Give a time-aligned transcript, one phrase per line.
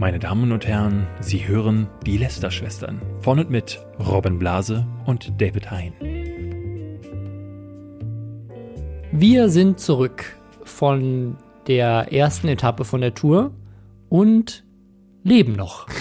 [0.00, 3.02] Meine Damen und Herren, Sie hören die Lester-Schwestern.
[3.20, 5.92] Von und mit Robin Blase und David Hein.
[9.12, 11.36] Wir sind zurück von
[11.66, 13.52] der ersten Etappe von der Tour
[14.08, 14.64] und
[15.22, 15.86] leben noch.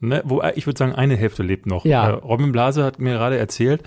[0.00, 1.84] Ne, wo, ich würde sagen, eine Hälfte lebt noch.
[1.84, 2.08] Ja.
[2.08, 3.82] Äh, Robin Blase hat mir gerade erzählt,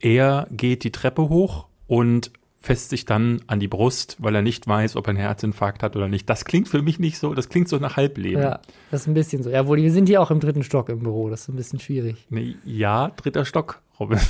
[0.00, 2.32] er geht die Treppe hoch und
[2.62, 5.96] fässt sich dann an die Brust, weil er nicht weiß, ob er einen Herzinfarkt hat
[5.96, 6.30] oder nicht.
[6.30, 8.40] Das klingt für mich nicht so, das klingt so nach Halbleben.
[8.42, 8.60] Ja,
[8.90, 9.50] das ist ein bisschen so.
[9.50, 11.28] Jawohl, wir sind hier auch im dritten Stock im Büro.
[11.28, 12.24] Das ist ein bisschen schwierig.
[12.30, 14.20] Nee, ja, dritter Stock, Robin.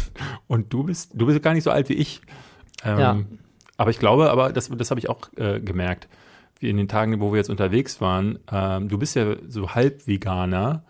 [0.46, 2.22] Und du bist, du bist gar nicht so alt wie ich.
[2.84, 3.18] Ähm, Ja.
[3.76, 6.08] Aber ich glaube, aber das, das habe ich auch äh, gemerkt,
[6.60, 8.38] wie in den Tagen, wo wir jetzt unterwegs waren.
[8.50, 10.84] Ähm, du bist ja so halb Veganer.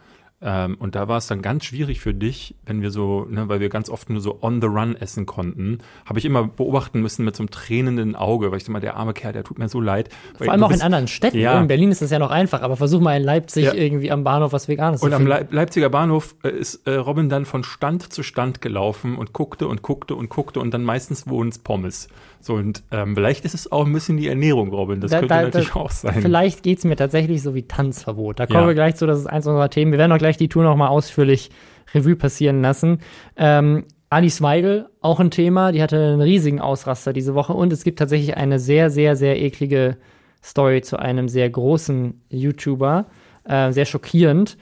[0.45, 3.61] Ähm, und da war es dann ganz schwierig für dich, wenn wir so, ne, weil
[3.61, 7.25] wir ganz oft nur so on the run essen konnten, habe ich immer beobachten müssen
[7.25, 9.81] mit so einem tränenden Auge, weil ich mal, der arme Kerl, der tut mir so
[9.81, 10.09] leid.
[10.37, 11.39] Vor allem auch in bist- anderen Städten.
[11.39, 11.61] Ja.
[11.61, 13.75] In Berlin ist das ja noch einfach, aber versuch mal in Leipzig Ja.
[13.75, 15.31] irgendwie am Bahnhof was Veganes Und zu am finden.
[15.31, 19.69] Leip Leipziger Bahnhof äh, ist äh, Robin dann von Stand zu Stand gelaufen und guckte
[19.69, 22.09] und guckte und guckte und dann meistens wurden es Pommes.
[22.45, 25.01] So und ähm, vielleicht ist es auch ein bisschen die Ernährung, Robin.
[25.01, 26.21] Das Da- könnte da- natürlich da- auch sein.
[26.21, 28.41] Vielleicht geht's mir tatsächlich so wie Tanzverbot.
[28.41, 28.67] Da kommen Ja.
[28.67, 29.93] wir gleich zu, das ist eins unserer Themen.
[29.93, 31.51] Wir werden auch gleich die Tour nochmal ausführlich
[31.95, 32.99] Revue passieren lassen.
[33.37, 37.84] Ähm, Alice Weigel, auch ein Thema, die hatte einen riesigen Ausraster diese Woche und es
[37.84, 39.97] gibt tatsächlich eine sehr, sehr, sehr eklige
[40.43, 43.06] Story zu einem sehr großen YouTuber.
[43.45, 44.56] Äh, sehr schockierend.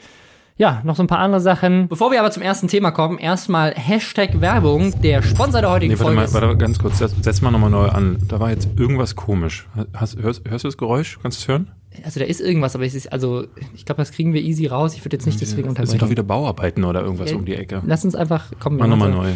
[0.60, 1.88] Ja, noch so ein paar andere Sachen.
[1.88, 5.98] Bevor wir aber zum ersten Thema kommen, erstmal Hashtag Werbung, der Sponsor der heutigen Nee,
[5.98, 8.18] warte Folge mal, warte ganz kurz, setz, setz mal nochmal neu an.
[8.28, 9.66] Da war jetzt irgendwas komisch.
[9.94, 11.18] Hast, hörst, hörst du das Geräusch?
[11.22, 11.70] Kannst du es hören?
[12.04, 14.92] Also da ist irgendwas, aber es ist, also ich glaube, das kriegen wir easy raus.
[14.94, 15.90] Ich würde jetzt nicht deswegen Das unterbrechen.
[15.92, 17.80] sind doch wieder Bauarbeiten oder irgendwas Ja, um die Ecke.
[17.86, 19.30] Lass uns einfach, kommen Mach nochmal neu.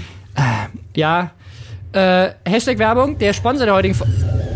[0.94, 1.30] Ja,
[1.92, 4.53] äh, Hashtag Werbung, der Sponsor der heutigen Fo Ich muss-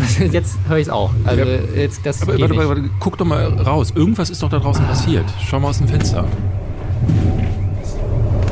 [0.30, 1.10] Jetzt höre ich es auch.
[1.24, 1.58] Also Ja.
[1.76, 3.92] jetzt, das Aber warte, warte, warte, guck doch mal raus.
[3.94, 5.24] Irgendwas ist doch da draußen passiert.
[5.44, 6.24] Schau mal aus dem Fenster.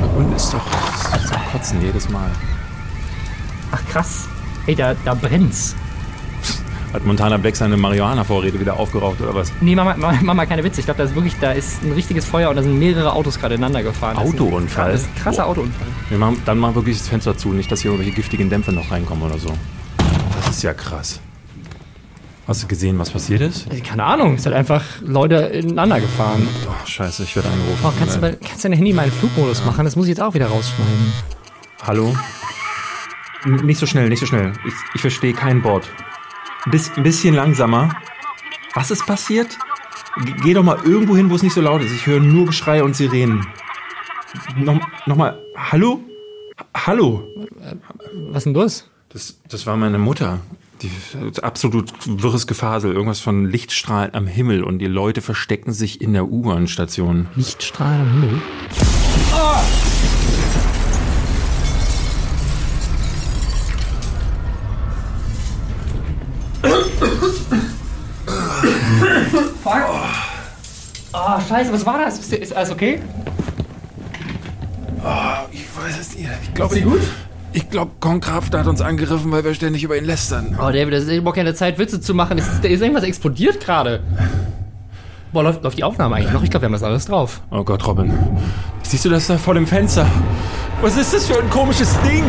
[0.01, 0.61] Da unten ist doch
[1.31, 2.31] doch Kotzen jedes Mal.
[3.73, 4.29] Ach krass.
[4.67, 5.75] Ey, da, da brennt's.
[6.93, 9.53] Hat Montana Black seine Marihuana-Vorräte wieder aufgeraucht oder was?
[9.61, 10.81] Nee, mach mal, keine Witze.
[10.81, 13.39] Ich glaube, da ist wirklich, da ist ein richtiges Feuer und da sind mehrere Autos
[13.39, 14.17] gerade ineinander gefahren.
[14.17, 14.93] Autounfall?
[14.93, 15.87] Das ist ein krasser Autounfall.
[16.09, 18.73] Wir machen, dann machen wir wirklich das Fenster zu, nicht, dass hier irgendwelche giftigen Dämpfe
[18.73, 19.53] noch reinkommen oder so.
[20.37, 21.21] Das ist ja krass.
[22.51, 23.71] Hast du gesehen, was passiert ist?
[23.71, 26.49] Also, keine Ahnung, es hat einfach Leute ineinander gefahren.
[26.69, 27.79] Oh, scheiße, ich werde angerufen.
[27.85, 29.85] Oh, kannst, du mal, kannst du dein Handy mal in Flugmodus machen?
[29.85, 31.13] Das muss ich jetzt auch wieder rausschneiden.
[31.81, 32.13] Hallo?
[33.45, 34.53] N nicht so schnell, nicht so schnell.
[34.67, 35.89] Ich, ich verstehe kein Wort.
[36.73, 37.95] Bis, ein bisschen langsamer.
[38.75, 39.57] Was ist passiert?
[40.25, 41.93] G geh doch mal irgendwo hin, wo es nicht so laut ist.
[41.93, 43.47] Ich höre nur Geschrei und Sirenen.
[44.57, 45.39] Noch, noch mal.
[45.57, 46.01] Hallo?
[46.75, 47.23] H Hallo?
[48.33, 48.91] Was denn los?
[49.11, 50.41] Das, das war meine Mutter.
[50.83, 50.91] Die
[51.43, 52.93] absolut wirres Gefasel.
[52.93, 57.29] Irgendwas von Lichtstrahlen am Himmel und die Leute verstecken sich in der U-Bahn-Station.
[57.37, 58.43] Lichtstrahlen am Himmel.
[69.63, 69.83] Fuck.
[71.13, 72.19] Oh, scheiße, was war das?
[72.33, 73.01] Ist, alles okay?
[75.53, 76.29] Ich weiß es nicht.
[76.43, 77.01] Ich glaube, gut?
[77.53, 80.57] Ich glaube, Konkraft hat uns angegriffen, weil wir ständig über ihn lästern.
[80.61, 82.39] Oh, David, das ist überhaupt keine Zeit, Witze zu machen.
[82.39, 84.01] Ist, ist irgendwas explodiert gerade?
[85.33, 86.43] Boah, läuft, läuft die Aufnahme eigentlich noch?
[86.43, 87.41] Ich glaube, wir haben das alles drauf.
[87.51, 88.13] Oh Gott, Robin.
[88.83, 90.07] Siehst du das da vor dem Fenster?
[90.81, 92.25] Was ist das für ein komisches Ding?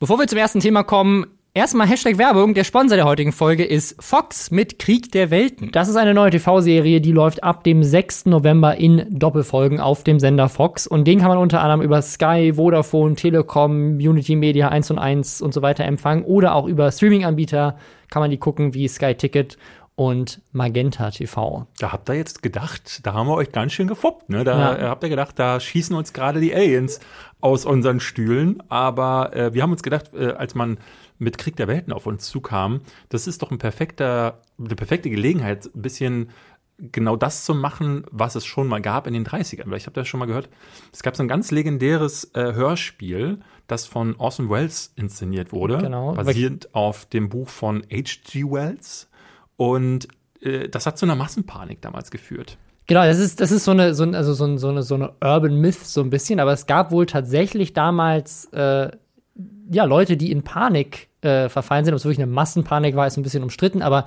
[0.00, 2.54] Bevor wir zum ersten Thema kommen, erstmal Hashtag Werbung.
[2.54, 5.72] Der Sponsor der heutigen Folge ist Fox mit Krieg der Welten.
[5.72, 8.24] Das ist eine neue TV-Serie, die läuft ab dem 6.
[8.24, 10.86] November in Doppelfolgen auf dem Sender Fox.
[10.86, 15.42] Und den kann man unter anderem über Sky, Vodafone, Telekom, Unity Media 1 und 1
[15.42, 16.24] und so weiter empfangen.
[16.24, 17.76] Oder auch über Streaming-Anbieter
[18.08, 19.58] kann man die gucken, wie Sky Ticket
[20.00, 21.66] und Magenta TV.
[21.78, 24.44] Da habt ihr jetzt gedacht, da haben wir euch ganz schön gefoppt, ne?
[24.44, 24.78] Da Ja.
[24.78, 27.00] äh, habt ihr gedacht, da schießen uns gerade die Aliens
[27.42, 28.62] aus unseren Stühlen.
[28.70, 30.78] Aber äh, wir haben uns gedacht, äh, als man
[31.18, 32.80] mit Krieg der Welten auf uns zukam,
[33.10, 36.30] das ist doch ein perfekter, eine perfekte Gelegenheit, ein bisschen
[36.78, 39.64] genau das zu machen, was es schon mal gab in den 30ern.
[39.70, 40.48] Weil ich habe das schon mal gehört.
[40.94, 46.14] Es gab so ein ganz legendäres äh, Hörspiel, das von Orson Welles inszeniert wurde, Genau.
[46.14, 48.44] basierend auf dem Buch von H.G.
[48.44, 49.08] Wells.
[49.60, 50.08] Und
[50.40, 52.56] äh, das hat zu einer Massenpanik damals geführt.
[52.86, 54.94] Genau, das ist, das ist so eine, so, ein, also so, ein, so, eine, so
[54.94, 58.90] eine Urban Myth, so ein bisschen, aber es gab wohl tatsächlich damals äh,
[59.70, 61.92] ja, Leute, die in Panik äh, verfallen sind.
[61.92, 64.06] Ob es wirklich eine Massenpanik war, ist ein bisschen umstritten, aber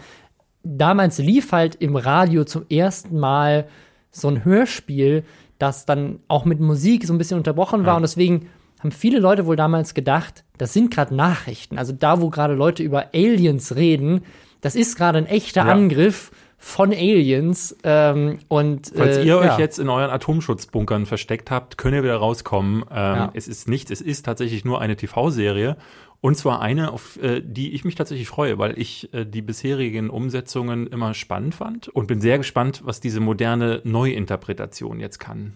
[0.64, 3.68] damals lief halt im Radio zum ersten Mal
[4.10, 5.24] so ein Hörspiel,
[5.60, 7.94] das dann auch mit Musik so ein bisschen unterbrochen war.
[7.94, 7.98] Ja.
[7.98, 11.78] Und deswegen haben viele Leute wohl damals gedacht, das sind gerade Nachrichten.
[11.78, 14.24] Also da, wo gerade Leute über Aliens reden,
[14.64, 15.72] das ist gerade ein echter Ja.
[15.72, 17.76] Angriff von Aliens.
[17.84, 19.60] Ähm, und Falls äh, ihr euch ja.
[19.60, 22.84] jetzt in euren Atomschutzbunkern versteckt habt, könnt ihr wieder rauskommen.
[22.90, 23.32] Ähm, Ja.
[23.34, 25.76] Es ist nicht, es ist tatsächlich nur eine TV-Serie.
[26.22, 30.10] Und zwar eine, auf äh, die ich mich tatsächlich freue, weil ich äh, die bisherigen
[30.10, 35.52] Umsetzungen immer spannend fand und bin sehr gespannt, was diese moderne Neuinterpretation jetzt kann.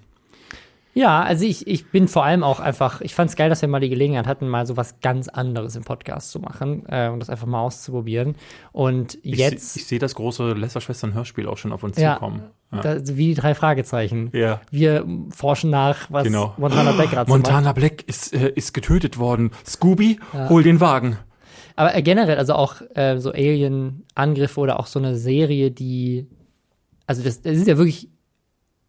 [0.98, 3.70] Ja, also ich, ich bin vor allem auch einfach, ich fand es geil, dass wir
[3.70, 7.20] mal die Gelegenheit hatten, mal so was ganz anderes im Podcast zu machen äh, und
[7.20, 8.36] das einfach mal auszuprobieren.
[8.72, 12.42] Und Ich, jetzt, se- ich sehe das große Lästerschwestern-Hörspiel auch schon auf uns ja, zukommen.
[12.72, 12.82] Ja.
[12.82, 14.30] da, wie die drei Fragezeichen.
[14.34, 14.60] Ja.
[14.72, 16.54] Wir forschen nach, was Genau.
[16.58, 17.46] Montana Black gerade so macht.
[17.48, 19.52] Montana Black ist, äh, ist getötet worden.
[19.66, 21.18] Scooby, hol den Wagen.
[21.76, 26.28] Aber äh, generell, also auch äh, so Alien-Angriffe oder auch so eine Serie, die,
[27.06, 28.10] also das, das ist ja wirklich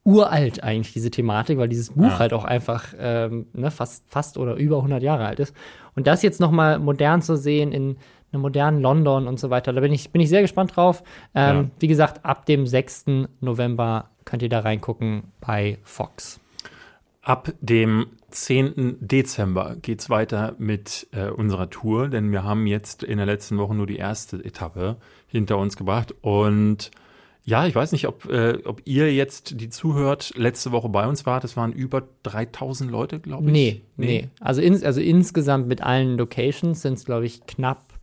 [0.08, 2.18] uralt eigentlich, diese Thematik, weil dieses Buch Ja.
[2.18, 5.54] halt auch einfach ähm, ne, fast, fast oder über 100 Jahre alt ist.
[5.94, 7.96] Und das jetzt noch mal modern zu sehen in
[8.32, 11.02] einem modernen London und so weiter, da bin ich, bin ich sehr gespannt drauf.
[11.34, 11.64] Ähm, Ja.
[11.78, 13.04] Wie gesagt, ab dem 6.
[13.40, 16.40] November könnt ihr da reingucken bei Fox.
[17.22, 18.96] Ab dem 10.
[19.00, 23.74] Dezember geht's weiter mit äh, unserer Tour, denn wir haben jetzt in der letzten Woche
[23.74, 24.96] nur die erste Etappe
[25.26, 26.14] hinter uns gebracht.
[26.22, 26.90] Und
[27.48, 31.24] ja, ich weiß nicht, ob, äh, ob ihr jetzt, die zuhört, letzte Woche bei uns
[31.24, 31.44] wart.
[31.44, 33.52] Es waren über 3000 Leute, glaube ich.
[33.52, 34.28] Nee, nee.
[34.38, 37.94] Also, ins, also insgesamt mit allen Locations sind es, glaube ich, knapp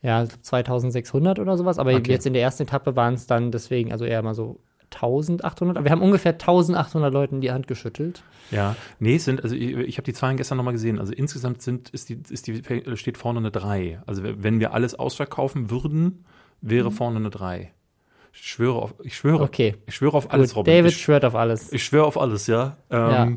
[0.00, 1.78] ja, 2600 oder sowas.
[1.78, 2.10] Aber Okay.
[2.10, 4.60] jetzt in der ersten Etappe waren es dann deswegen, also eher mal so
[4.94, 5.76] 1800.
[5.76, 8.22] Aber wir haben ungefähr 1800 Leuten die Hand geschüttelt.
[8.50, 10.98] Ja, nee, es sind, also ich, ich habe die Zahlen gestern nochmal gesehen.
[10.98, 12.62] Also insgesamt sind, ist die, ist die,
[12.96, 14.00] steht vorne eine 3.
[14.06, 16.24] Also wenn wir alles ausverkaufen würden,
[16.62, 17.72] wäre vorne eine 3.
[18.32, 19.74] Ich schwöre auf, ich schwöre, Okay.
[19.86, 20.74] ich schwöre auf alles, Gut, Robin.
[20.74, 21.72] David ich, schwört auf alles.
[21.72, 22.76] ich schwöre auf alles, ja.
[22.90, 23.28] Ähm, Ja.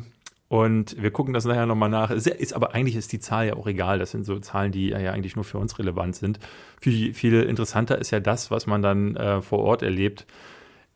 [0.49, 2.11] Und wir gucken das nachher nochmal nach.
[2.11, 3.97] Es ist, aber eigentlich ist die Zahl ja auch egal.
[3.97, 6.37] Das sind so Zahlen, die ja eigentlich nur für uns relevant sind.
[6.79, 10.27] Viel, viel interessanter ist ja das, was man dann äh, vor Ort erlebt.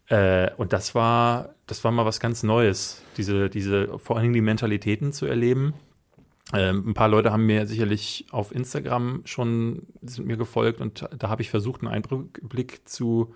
[0.10, 4.36] Äh, und das war, das war mal was ganz Neues, diese, diese, vor allen Dingen
[4.36, 5.74] die Mentalitäten zu erleben.
[6.54, 11.30] Ähm, ein paar Leute haben mir sicherlich auf Instagram schon, sind mir gefolgt und da
[11.30, 13.34] habe ich versucht, einen Einblick zu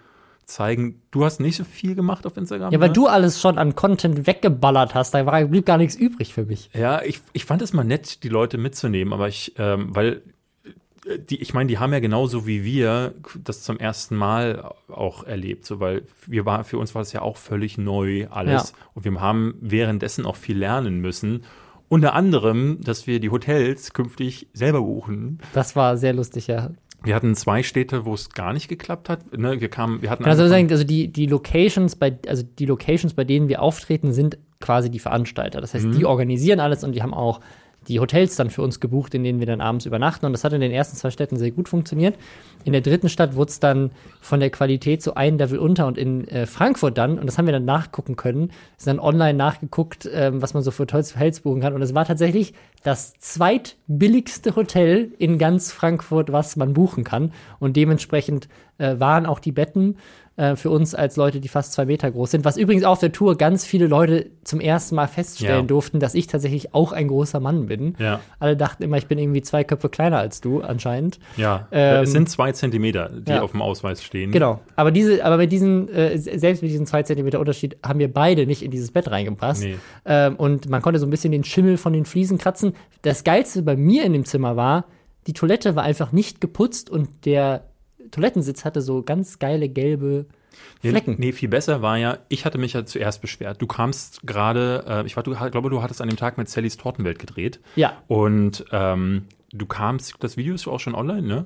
[0.53, 1.01] zeigen.
[1.11, 2.71] Du hast nicht so viel gemacht auf Instagram.
[2.71, 2.93] Ja, weil ne?
[2.93, 6.69] du alles schon an Content weggeballert hast, da war, blieb gar nichts übrig für mich.
[6.73, 10.21] Ja, ich, ich fand es mal nett, die Leute mitzunehmen, aber ich, ähm, weil
[11.05, 13.13] äh, die, ich meine, die haben ja genauso wie wir
[13.43, 17.21] das zum ersten Mal auch erlebt, so weil wir war, für uns war das ja
[17.21, 18.77] auch völlig neu alles Ja.
[18.93, 21.43] und wir haben währenddessen auch viel lernen müssen.
[21.89, 25.39] Unter anderem, dass wir die Hotels künftig selber buchen.
[25.53, 26.69] Das war sehr lustig, ja.
[27.03, 29.35] Wir hatten zwei Städte, wo es gar nicht geklappt hat.
[29.37, 33.13] Ne, wir kamen, wir hatten Also, sagen, also die, die Locations, bei, also die Locations,
[33.13, 35.61] bei denen wir auftreten, sind quasi die Veranstalter.
[35.61, 35.91] Das heißt, Mhm.
[35.97, 37.39] die organisieren alles und die haben auch
[37.87, 40.25] die Hotels dann für uns gebucht, in denen wir dann abends übernachten.
[40.25, 42.15] Und das hat in den ersten zwei Städten sehr gut funktioniert.
[42.63, 43.89] In der dritten Stadt wurde es dann
[44.19, 47.47] von der Qualität so ein Level unter und in äh, Frankfurt dann, und das haben
[47.47, 51.61] wir dann nachgucken können, ist dann online nachgeguckt, ähm, was man so für Hotels, buchen
[51.61, 51.73] kann.
[51.73, 57.33] Und es war tatsächlich das zweitbilligste Hotel in ganz Frankfurt, was man buchen kann.
[57.59, 59.97] Und dementsprechend äh, waren auch die Betten
[60.41, 62.45] äh, für uns als Leute, die fast zwei Meter groß sind.
[62.45, 65.67] Was übrigens auf der Tour ganz viele Leute zum ersten Mal feststellen Ja.
[65.67, 67.95] durften, dass ich tatsächlich auch ein großer Mann bin.
[67.99, 68.19] Ja.
[68.39, 71.19] Alle dachten immer, ich bin irgendwie zwei Köpfe kleiner als du, anscheinend.
[71.37, 73.41] ja, Ähm, es sind zwei Zentimeter, die ja.
[73.41, 74.31] auf dem Ausweis stehen.
[74.31, 74.59] Genau.
[74.75, 78.45] Aber diese, aber mit diesen, äh, selbst mit diesem zwei Zentimeter Unterschied haben wir beide
[78.47, 79.63] nicht in dieses Bett reingepasst.
[79.63, 79.75] Nee.
[80.05, 82.73] Ähm, und man konnte so ein bisschen den Schimmel von den Fliesen kratzen.
[83.03, 84.85] Das Geilste bei mir in dem Zimmer war,
[85.27, 87.65] die Toilette war einfach nicht geputzt und der
[88.11, 90.25] Toilettensitz hatte so ganz geile gelbe
[90.81, 91.15] Flecken.
[91.17, 93.61] Nee, viel besser war ja, ich hatte mich ja zuerst beschwert.
[93.61, 96.77] Du kamst gerade, äh, ich war, du, glaube, du hattest an dem Tag mit Sallys
[96.77, 97.59] Tortenwelt gedreht.
[97.75, 98.01] Ja.
[98.07, 101.45] Und ähm, du kamst, das Video ist auch schon online, ne?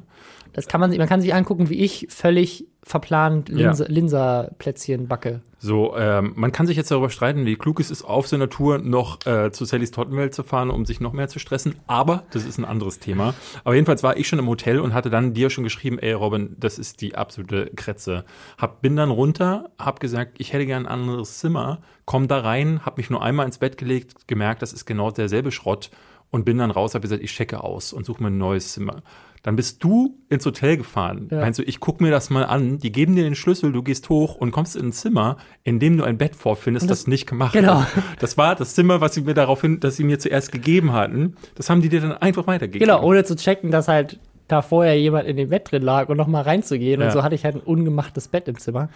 [0.55, 3.67] Das kann man, sich- man kann sich angucken, wie ich völlig verplant Ja.
[3.67, 5.41] Linse, Linserplätzchen backe.
[5.57, 8.77] So, ähm, man kann sich jetzt darüber streiten, wie klug es ist, auf seiner Tour
[8.77, 11.75] noch äh, zu Sallys Tortenwelt zu fahren, um sich noch mehr zu stressen.
[11.87, 13.33] Aber das ist ein anderes Thema.
[13.63, 16.55] Aber jedenfalls war ich schon im Hotel und hatte dann dir schon geschrieben, ey Robin,
[16.59, 18.25] das ist die absolute Kretze.
[18.57, 22.81] Hab, bin dann runter, hab gesagt, ich hätte gern ein anderes Zimmer, komm da rein,
[22.85, 25.89] hab mich nur einmal ins Bett gelegt, gemerkt, das ist genau derselbe Schrott
[26.29, 29.01] und bin dann raus, hab gesagt, ich checke aus und suche mir ein neues Zimmer.
[29.45, 31.27] Dann bist du ins Hotel gefahren.
[31.29, 31.41] Ja.
[31.41, 34.09] Meinst du, ich guck mir das mal an, die geben dir den Schlüssel, du gehst
[34.09, 37.27] hoch und kommst in ein Zimmer, in dem du ein Bett vorfindest, das, das- nicht
[37.27, 37.81] gemacht genau.
[37.81, 37.87] ist.
[38.19, 41.35] Das war das Zimmer, was sie mir daraufhin, dass sie mir zuerst gegeben hatten.
[41.53, 42.87] Das haben die dir dann einfach weitergegeben.
[42.87, 46.17] Genau, ohne zu checken, dass halt da vorher jemand in dem Bett drin lag und
[46.17, 46.99] noch mal reinzugehen.
[46.99, 47.07] Ja.
[47.07, 48.89] Und so hatte ich halt ein ungemachtes Bett im Zimmer.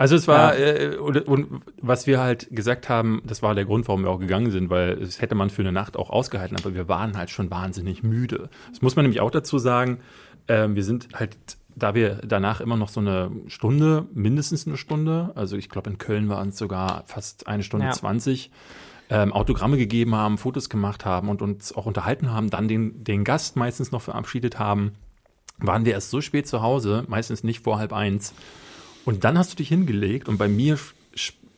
[0.00, 0.64] Also es war, Ja.
[0.64, 4.18] äh, und, und was wir halt gesagt haben, das war der Grund, warum wir auch
[4.18, 7.28] gegangen sind, weil es hätte man für eine Nacht auch ausgehalten, aber wir waren halt
[7.28, 8.48] schon wahnsinnig müde.
[8.70, 9.98] Das muss man nämlich auch dazu sagen,
[10.48, 11.36] ähm, wir sind halt,
[11.76, 15.98] da wir danach immer noch so eine Stunde, mindestens eine Stunde, also ich glaube in
[15.98, 17.92] Köln waren es sogar fast eine Stunde Ja.
[17.92, 18.50] zwanzig,
[19.10, 23.22] ähm, Autogramme gegeben haben, Fotos gemacht haben und uns auch unterhalten haben, dann den, den
[23.22, 24.92] Gast meistens noch verabschiedet haben,
[25.58, 28.32] waren wir erst so spät zu Hause, meistens nicht vor halb eins.
[29.04, 30.78] Und dann hast du dich hingelegt und bei mir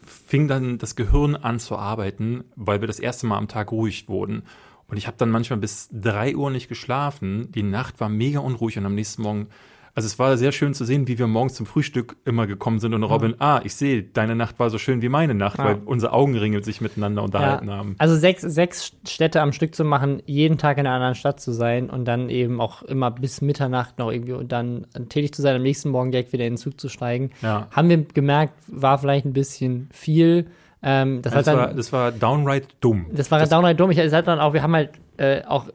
[0.04, 4.08] fing dann das Gehirn an zu arbeiten, weil wir das erste Mal am Tag ruhig
[4.08, 4.42] wurden.
[4.88, 7.50] Und ich habe dann manchmal bis drei Uhr nicht geschlafen.
[7.52, 9.48] Die Nacht war mega unruhig und am nächsten Morgen,
[9.94, 12.94] also es war sehr schön zu sehen, wie wir morgens zum Frühstück immer gekommen sind
[12.94, 15.64] und Robin, ah, ich sehe, deine Nacht war so schön wie meine Nacht, Ja.
[15.66, 17.94] weil unsere Augenringel sich miteinander unterhalten haben.
[17.98, 21.52] Also sechs, sechs Städte am Stück zu machen, jeden Tag in einer anderen Stadt zu
[21.52, 25.56] sein und dann eben auch immer bis Mitternacht noch irgendwie und dann tätig zu sein,
[25.56, 27.30] am nächsten Morgen direkt wieder in den Zug zu steigen.
[27.42, 27.68] Ja.
[27.70, 30.46] Haben wir gemerkt, war vielleicht ein bisschen viel.
[30.82, 33.06] Ähm, das, Das dann, war, das war downright dumm.
[33.12, 33.90] Das war downright dumm.
[33.90, 35.66] Ich es hat dann auch, wir haben halt äh, auch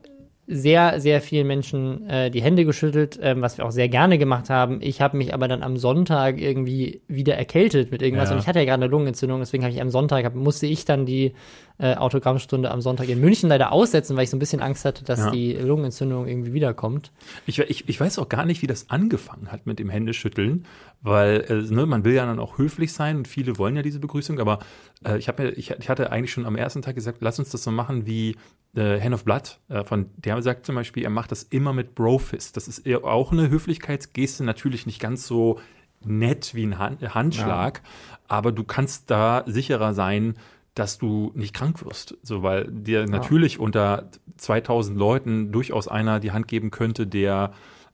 [0.48, 4.50] sehr, sehr vielen Menschen äh, die Hände geschüttelt, ähm, was wir auch sehr gerne gemacht
[4.50, 4.80] haben.
[4.82, 8.36] Ich habe mich aber dann am Sonntag irgendwie wieder erkältet mit irgendwas Ja.
[8.36, 10.86] und ich hatte ja gerade eine Lungenentzündung, deswegen habe ich am Sonntag, hab, musste ich
[10.86, 11.34] dann die
[11.80, 15.04] äh, Autogrammstunde am Sonntag in München leider aussetzen, weil ich so ein bisschen Angst hatte,
[15.04, 15.32] dass Ja.
[15.32, 17.12] die Lungenentzündung irgendwie wiederkommt.
[17.46, 20.66] Ich, ich, ich weiß auch gar nicht, wie das angefangen hat mit dem Händeschütteln,
[21.02, 24.00] weil äh, ne, man will ja dann auch höflich sein und viele wollen ja diese
[24.00, 24.60] Begrüßung, aber
[25.06, 27.52] äh, ich, hab mir, ich, ich hatte eigentlich schon am ersten Tag gesagt, lass uns
[27.52, 28.36] das so machen wie
[28.76, 29.60] äh, Hand of Blood.
[29.70, 32.58] Äh, von der sagt zum Beispiel, er macht das immer mit Brofist.
[32.58, 35.60] Das ist eher auch eine Höflichkeitsgeste, natürlich nicht ganz so
[36.04, 37.82] nett wie ein Hand, Handschlag,
[38.28, 40.36] aber du kannst da sicherer sein,
[40.78, 42.18] dass du nicht krank wirst.
[42.22, 47.54] So, weil dir natürlich unter 2000 Leuten durchaus einer die Hand geben könnte, der,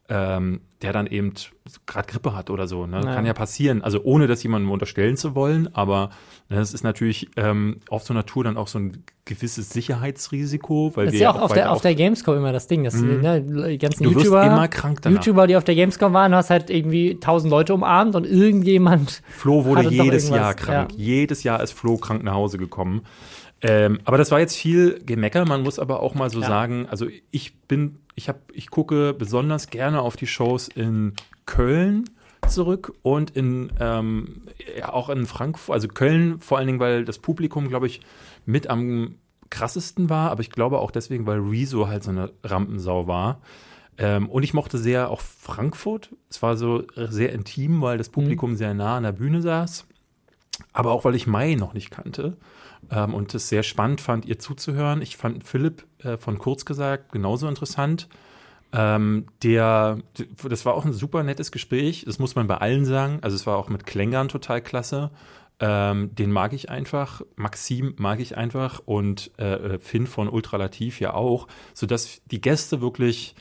[0.10, 1.34] ähm, der dann eben
[1.86, 2.86] gerade Grippe hat oder so.
[2.86, 3.02] Ne?
[3.06, 3.16] Ja.
[3.16, 3.82] Kann ja passieren.
[3.82, 6.10] Also ohne das jemandem unterstellen zu wollen, aber
[6.50, 10.92] ne, das ist natürlich ähm, auf so einer Tour dann auch so ein gewisses Sicherheitsrisiko,
[10.96, 12.84] weil Das wir ist ja auch auf weiter der, auf der Gamescom immer das Ding,
[12.84, 15.26] dass ne, die ganzen Du wirst YouTuber, immer krank danach.
[15.26, 19.22] YouTuber, die auf der Gamescom waren, du hast halt irgendwie tausend Leute umarmt und irgendjemand
[19.30, 20.92] Flo wurde jedes Jahr krank.
[20.92, 20.98] ja.
[20.98, 23.04] Jedes Jahr ist Flo krank nach Hause gekommen.
[23.64, 25.46] Ähm, aber das war jetzt viel Gemecker.
[25.46, 26.48] Man muss aber auch mal so Ja.
[26.48, 31.14] sagen, also ich bin, ich habe, ich gucke besonders gerne auf die Shows in
[31.46, 32.10] Köln
[32.50, 34.44] zurück und in ähm,
[34.78, 38.02] ja, auch in Frankfurt, also Köln vor allen Dingen, weil das Publikum, glaube ich,
[38.46, 39.16] mit am
[39.50, 43.40] krassesten war, aber ich glaube auch deswegen, weil Rezo halt so eine Rampensau war.
[43.98, 46.10] Ähm, und ich mochte sehr auch Frankfurt.
[46.30, 49.86] Es war so sehr intim, weil das Publikum sehr nah an der Bühne saß.
[50.74, 52.36] Aber auch, weil ich Mai noch nicht kannte
[52.92, 55.02] ähm, und es sehr spannend fand, ihr zuzuhören.
[55.02, 58.08] Ich fand Philipp äh, von Kurz gesagt genauso interessant.
[58.72, 60.00] Ähm, der,
[60.48, 62.04] das war auch ein super nettes Gespräch.
[62.06, 63.20] Das muss man bei allen sagen.
[63.22, 65.12] Also es war auch mit Klängern total klasse.
[65.60, 67.22] Ähm, den mag ich einfach.
[67.36, 73.36] Maxim mag ich einfach und äh, Finn von Ultralativ ja auch, sodass die Gäste wirklich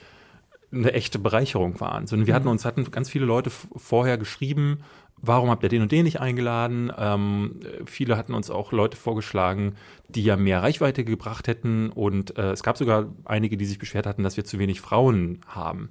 [0.70, 2.06] eine echte Bereicherung waren.
[2.06, 4.80] So, wir hatten uns, hatten ganz viele Leute vorher geschrieben,
[5.22, 6.92] warum habt ihr den und den nicht eingeladen?
[6.98, 9.76] Ähm, äh, viele hatten uns auch Leute vorgeschlagen,
[10.08, 14.06] die ja mehr Reichweite gebracht hätten und äh, es gab sogar einige, die sich beschwert
[14.06, 15.90] hatten, dass wir zu wenig Frauen haben.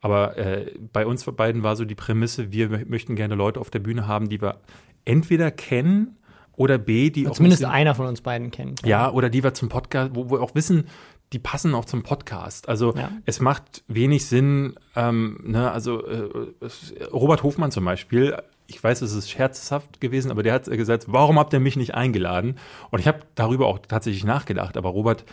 [0.00, 3.68] Aber äh, bei uns beiden war so die Prämisse, wir mö- möchten gerne Leute auf
[3.70, 4.60] der Bühne haben, die wir
[5.04, 6.16] entweder kennen
[6.56, 8.86] oder B, die auch zumindest ein bisschen- einer von uns beiden kennt.
[8.86, 10.86] ja, oder die wir zum Podcast, wo wir auch wissen,
[11.32, 12.68] die passen auch zum Podcast.
[12.68, 13.10] Also Ja.
[13.26, 16.28] es macht wenig Sinn, ähm, ne, also äh,
[17.12, 18.36] Robert Hofmann zum Beispiel,
[18.68, 21.94] ich weiß, es ist scherzhaft gewesen, aber der hat gesagt, warum habt ihr mich nicht
[21.94, 22.56] eingeladen?
[22.90, 25.24] Und ich habe darüber auch tatsächlich nachgedacht, aber Robert,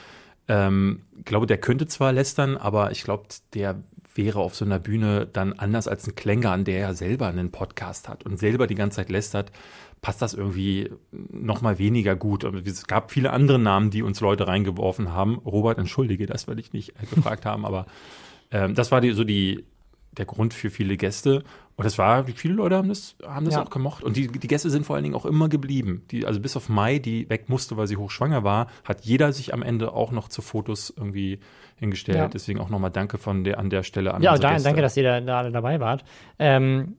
[0.48, 5.28] ähm, glaube, der könnte zwar lästern, aber ich glaube, der wäre auf so einer Bühne
[5.28, 8.98] dann anders als ein Klängern, der ja selber einen Podcast hat und selber die ganze
[8.98, 9.52] Zeit lästert,
[10.02, 12.46] passt das irgendwie noch mal weniger gut.
[12.66, 15.40] Es gab viele andere Namen, die uns Leute reingeworfen haben.
[15.40, 17.86] Robert, entschuldige das, weil ich nicht gefragt haben, aber
[18.52, 19.66] ähm, das war die, so die,
[20.18, 21.44] der Grund für viele Gäste.
[21.76, 23.64] Und das war, viele Leute haben das, haben das Ja.
[23.64, 24.04] auch gemocht.
[24.04, 26.04] Und die, die Gäste sind vor allen Dingen auch immer geblieben.
[26.12, 29.54] Die, also bis auf Mai, die weg musste, weil sie hochschwanger war, hat jeder sich
[29.54, 31.40] am Ende auch noch zu Fotos irgendwie
[31.78, 32.18] hingestellt.
[32.18, 32.28] Ja.
[32.30, 35.04] Deswegen auch nochmal danke von der, an der Stelle an Ja, da, danke, dass ihr
[35.04, 36.06] da, da alle dabei wart.
[36.40, 36.96] Ähm,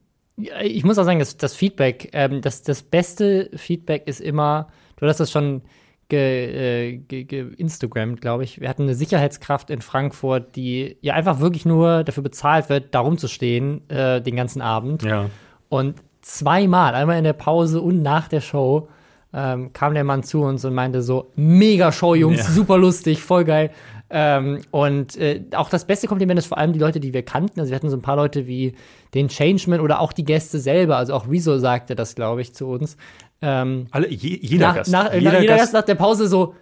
[0.61, 5.07] ich muss auch sagen, das, das Feedback, ähm, das, das beste Feedback ist immer, du
[5.07, 5.63] hast das schon
[6.09, 8.61] ge, äh, ge, ge Instagrammt, glaube ich.
[8.61, 13.01] Wir hatten eine Sicherheitskraft in Frankfurt, die ja einfach wirklich nur dafür bezahlt wird, da
[13.01, 15.03] rumzustehen, äh, den ganzen Abend.
[15.03, 15.29] Ja.
[15.69, 18.87] Und zweimal, einmal in der Pause und nach der Show,
[19.33, 22.43] ähm, kam der Mann zu uns und meinte so, mega Show, Jungs, Ja.
[22.45, 23.71] super lustig, voll geil.
[24.09, 27.59] Ähm, und äh, auch das beste Kompliment ist vor allem die Leute, die wir kannten.
[27.59, 28.73] Also wir hatten so ein paar Leute wie
[29.13, 30.95] den Changeman oder auch die Gäste selber.
[30.95, 32.95] Also auch Rezo sagte das, glaube ich, zu uns.
[33.41, 34.91] Ähm, Alle, je, jeder nach, Gast.
[34.91, 36.55] Nach, jeder, nach, jeder Gast, Gast nach der Pause so.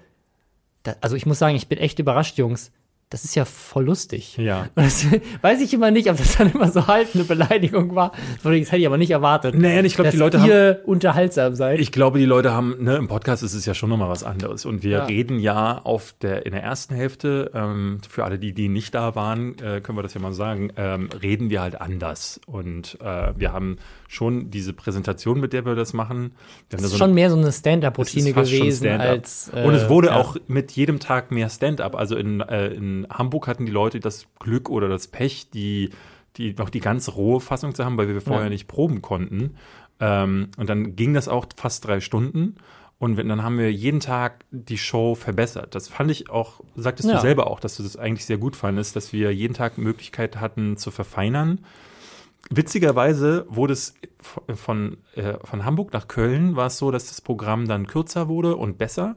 [0.83, 2.71] Da, also ich muss sagen, ich bin echt überrascht, Jungs.
[3.11, 4.35] Das ist ja voll lustig.
[4.37, 4.67] Ja.
[4.75, 5.05] Das
[5.41, 8.11] weiß ich immer nicht, ob das dann immer so halt eine Beleidigung war.
[8.43, 9.53] Das hätte ich aber nicht erwartet.
[9.53, 10.49] Nee, ich glaube, die Leute haben.
[10.49, 11.79] ihr unterhaltsam seid.
[11.79, 14.65] Ich glaube, die Leute haben, ne, im Podcast ist es ja schon nochmal was anderes.
[14.65, 15.05] Und wir Ja.
[15.05, 19.13] reden ja auf der, in der ersten Hälfte, ähm, für alle, die, die nicht da
[19.15, 22.41] waren, äh, können wir das ja mal sagen, ähm, reden wir halt anders.
[22.47, 26.31] Und äh, wir haben schon diese Präsentation, mit der wir das machen.
[26.69, 29.09] Das ist so schon eine- mehr so eine Stand-up-Routine gewesen Stand-up.
[29.09, 29.51] als.
[29.53, 30.15] äh, Und es wurde ja.
[30.17, 31.95] auch mit jedem Tag mehr Stand-up.
[31.95, 35.89] Also in, äh, in Hamburg hatten die Leute das Glück oder das Pech, die,
[36.37, 38.49] die noch die ganz rohe Fassung zu haben, weil wir vorher Ja.
[38.49, 39.55] nicht proben konnten.
[39.99, 42.55] Ähm, und dann ging das auch fast drei Stunden.
[42.97, 45.75] Und wenn, dann haben wir jeden Tag die Show verbessert.
[45.75, 47.15] Das fand ich auch, sagtest Ja.
[47.15, 50.39] du selber auch, dass du das eigentlich sehr gut fandest, dass wir jeden Tag Möglichkeit
[50.39, 51.59] hatten zu verfeinern.
[52.49, 57.21] Witzigerweise wurde es von, von, äh, von Hamburg nach Köln war es so, dass das
[57.21, 59.15] Programm dann kürzer wurde und besser.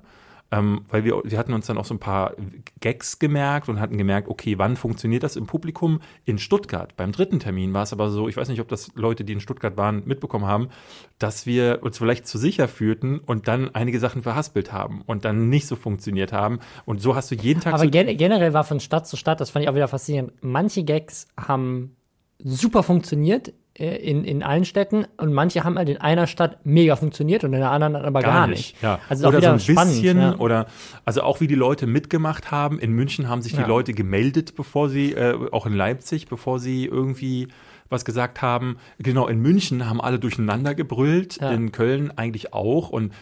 [0.50, 2.35] Ähm, weil wir, wir hatten uns dann auch so ein paar
[2.80, 6.00] Gags gemerkt und hatten gemerkt, okay, wann funktioniert das im Publikum?
[6.25, 6.97] In Stuttgart.
[6.97, 9.40] Beim dritten Termin war es aber so, ich weiß nicht, ob das Leute, die in
[9.40, 10.70] Stuttgart waren, mitbekommen haben,
[11.18, 15.50] dass wir uns vielleicht zu sicher fühlten und dann einige Sachen verhaspelt haben und dann
[15.50, 16.61] nicht so funktioniert haben.
[16.87, 19.50] Und so hast du jeden Tag Aber gen generell war von Stadt zu Stadt, das
[19.50, 20.32] fand ich auch wieder faszinierend.
[20.40, 21.98] Manche Gags haben
[22.42, 26.97] super funktioniert äh, in, in allen Städten und manche haben halt in einer Stadt mega
[26.97, 28.80] funktioniert und in der anderen aber gar, nicht.
[28.83, 28.99] Ja.
[29.09, 29.95] Also auch oder so ein spannend.
[29.95, 30.37] bisschen, ja.
[30.38, 30.66] oder
[31.04, 32.78] also auch wie die Leute mitgemacht haben.
[32.78, 33.62] In München haben sich Ja.
[33.62, 37.49] die Leute gemeldet, bevor sie, äh, auch in Leipzig, bevor sie irgendwie
[37.88, 38.76] was gesagt haben.
[38.99, 42.90] Genau, in München haben alle durcheinander gebrüllt, in Köln eigentlich auch.
[42.90, 43.14] Und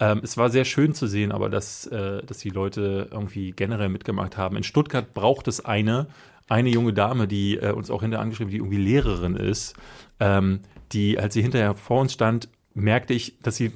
[0.00, 3.88] ähm, es war sehr schön zu sehen, aber dass, äh, dass die Leute irgendwie generell
[3.88, 4.56] mitgemacht haben.
[4.56, 6.08] In Stuttgart braucht es eine,
[6.48, 9.76] eine junge Dame, die äh, uns auch hinterher angeschrieben, die irgendwie Lehrerin ist,
[10.20, 10.60] ähm,
[10.92, 13.72] die, als sie hinterher vor uns stand, merkte ich, dass sie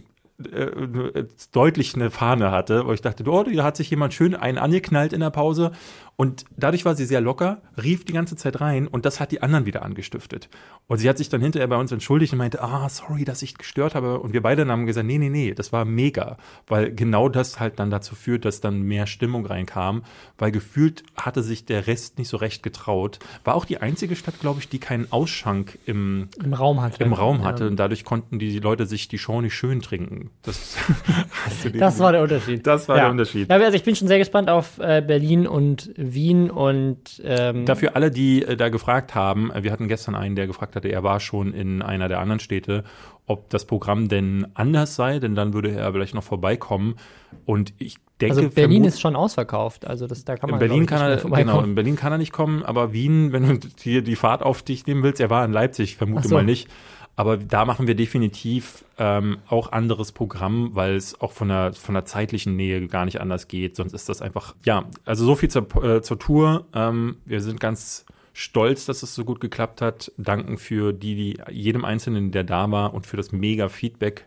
[0.51, 4.59] äh, deutlich eine Fahne hatte, wo ich dachte, oh, da hat sich jemand schön einen
[4.59, 5.73] angeknallt in der Pause.
[6.17, 9.43] Und dadurch war sie sehr locker, rief die ganze Zeit rein und das hat die
[9.43, 10.49] anderen wieder angestiftet.
[10.87, 13.57] Und sie hat sich dann hinterher bei uns entschuldigt und meinte, ah, sorry, dass ich
[13.57, 14.21] gestört habe.
[14.21, 16.37] Und wir beide haben gesagt, nee, nee, nee, das war mega.
[16.67, 20.03] Weil genau das halt dann dazu führt, dass dann mehr Stimmung reinkam.
[20.39, 23.19] Weil gefühlt hatte sich der Rest nicht so recht getraut.
[23.43, 27.03] War auch die einzige Stadt, glaube ich, die keinen Ausschank im, Im Raum hatte.
[27.03, 27.65] im Raum hatte.
[27.65, 27.71] Ja.
[27.71, 30.22] Und dadurch konnten die Leute sich die Show nicht schön trinken.
[30.43, 30.77] Das,
[31.75, 32.67] Das war der Unterschied.
[32.67, 33.03] Das war ja.
[33.05, 33.49] der Unterschied.
[33.49, 37.97] Ja, also ich bin schon sehr gespannt auf äh, Berlin und Wien und ähm, Dafür
[37.97, 41.03] alle, die äh, da gefragt haben, äh, wir hatten gestern einen, der gefragt hatte, er
[41.03, 42.85] war schon in einer der anderen Städte,
[43.27, 46.97] ob das Programm denn anders sei, denn dann würde er vielleicht noch vorbeikommen.
[47.45, 49.87] Und ich denke, also Berlin ist schon ausverkauft.
[49.87, 52.19] Also das, da kann in man Berlin glaub kann er, genau, in Berlin kann er
[52.19, 55.45] nicht kommen, aber Wien, wenn du hier die Fahrt auf dich nehmen willst, er war
[55.45, 56.35] in Leipzig, vermute so.
[56.35, 56.69] mal nicht.
[57.15, 61.95] Aber da machen wir definitiv ähm, auch anderes Programm, weil es auch von der, von
[61.95, 63.77] der zeitlichen Nähe gar nicht anders geht.
[63.77, 66.67] Sonst ist das einfach, ja, also so viel zur, äh, zur Tour.
[66.75, 70.11] Ähm, wir sind ganz stolz, dass es so gut geklappt hat.
[70.17, 74.27] Danken für die, die jedem Einzelnen, der da war und für das mega Feedback.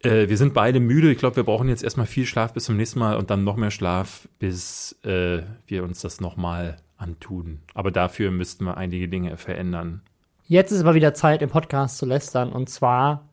[0.00, 1.10] Äh, wir sind beide müde.
[1.10, 3.56] Ich glaube, wir brauchen jetzt erstmal viel Schlaf bis zum nächsten Mal und dann noch
[3.56, 7.60] mehr Schlaf, bis äh, wir uns das nochmal antun.
[7.74, 10.02] Aber dafür müssten wir einige Dinge verändern.
[10.50, 13.28] Jetzt ist aber wieder Zeit, im Podcast zu lästern und zwar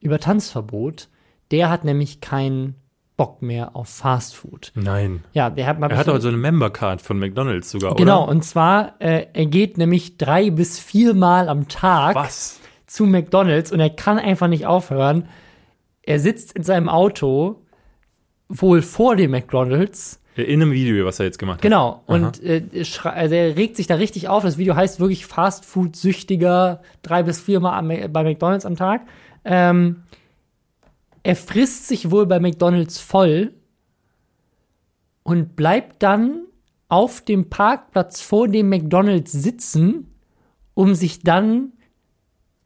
[0.00, 1.08] über Tanzverbot.
[1.50, 2.76] Der hat nämlich keinen
[3.18, 4.72] Bock mehr auf Fast Food.
[4.74, 5.22] Nein.
[5.34, 8.32] Ja, der hat mal Er hat auch so eine Member-Card von McDonalds sogar, Genau, oder?
[8.32, 12.60] und zwar, äh, er geht nämlich drei bis viermal am Tag Was?
[12.86, 15.28] zu McDonalds und er kann einfach nicht aufhören.
[16.02, 17.62] Er sitzt in seinem Auto,
[18.48, 20.20] wohl vor dem McDonalds.
[20.36, 21.62] In einem Video, was er jetzt gemacht hat.
[21.62, 22.02] Genau.
[22.06, 22.64] Und äh,
[23.04, 24.42] also er regt sich da richtig auf.
[24.42, 29.02] Das Video heißt wirklich Fast Food süchtiger drei bis viermal bei McDonalds am Tag.
[29.44, 30.02] Ähm,
[31.22, 33.54] er frisst sich wohl bei McDonalds voll
[35.22, 36.42] und bleibt dann
[36.88, 40.08] auf dem Parkplatz vor dem McDonalds sitzen,
[40.74, 41.72] um sich dann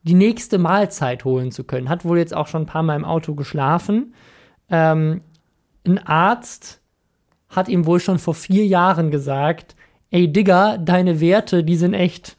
[0.03, 1.89] die nächste Mahlzeit holen zu können.
[1.89, 4.15] Hat wohl jetzt auch schon ein paar Mal im Auto geschlafen.
[4.71, 5.21] Ähm,
[5.87, 6.78] ein Arzt
[7.49, 9.75] hat ihm wohl schon vor vier Jahren gesagt,
[10.11, 12.37] ey Digga, deine Werte, die sind echt,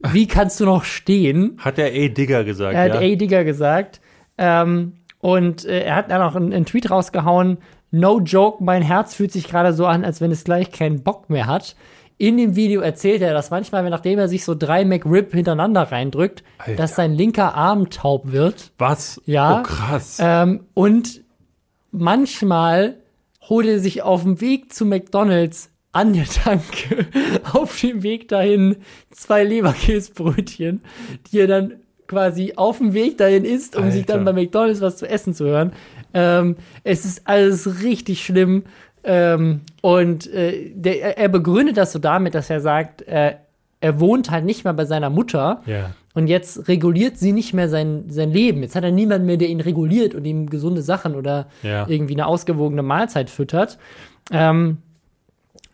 [0.00, 1.56] wie kannst du noch stehen?
[1.58, 3.00] Hat er ey Digger gesagt, Er hat ja?
[3.00, 4.00] ey Digga gesagt.
[4.36, 7.58] Ähm, und äh, er hat dann auch einen, einen Tweet rausgehauen,
[7.90, 11.30] no joke, mein Herz fühlt sich gerade so an, als wenn es gleich keinen Bock
[11.30, 11.76] mehr hat.
[12.18, 15.82] In dem Video erzählt er, dass manchmal, wenn- nachdem er sich so drei McRib hintereinander
[15.90, 16.76] reindrückt, Alter.
[16.76, 18.72] dass sein linker Arm taub wird.
[18.78, 19.20] Was?
[19.26, 19.60] Ja.
[19.60, 20.18] Oh, krass.
[20.20, 21.22] Ähm, und
[21.90, 22.96] manchmal
[23.48, 27.06] holt er sich auf dem Weg zu McDonalds an der Tanke
[27.52, 28.76] auf dem Weg dahin
[29.10, 30.80] zwei Leberkäsbrötchen,
[31.30, 31.74] die er dann
[32.06, 34.42] quasi auf dem Weg dahin isst, um sich dann bei Alter.
[34.42, 35.72] McDonalds was zu essen zu hören.
[36.12, 38.64] Ähm, es ist alles richtig schlimm.
[39.04, 43.34] Ähm, und äh, der, er- er begründet das so damit, dass er sagt, äh,
[43.80, 45.62] er wohnt halt nicht mehr bei seiner Mutter.
[45.66, 45.94] Ja.
[46.14, 48.62] Und jetzt reguliert sie nicht mehr sein, sein Leben.
[48.62, 51.86] Jetzt hat er niemanden mehr, der ihn reguliert und ihm gesunde Sachen oder Ja.
[51.88, 53.78] irgendwie eine ausgewogene Mahlzeit füttert.
[54.30, 54.78] Ähm,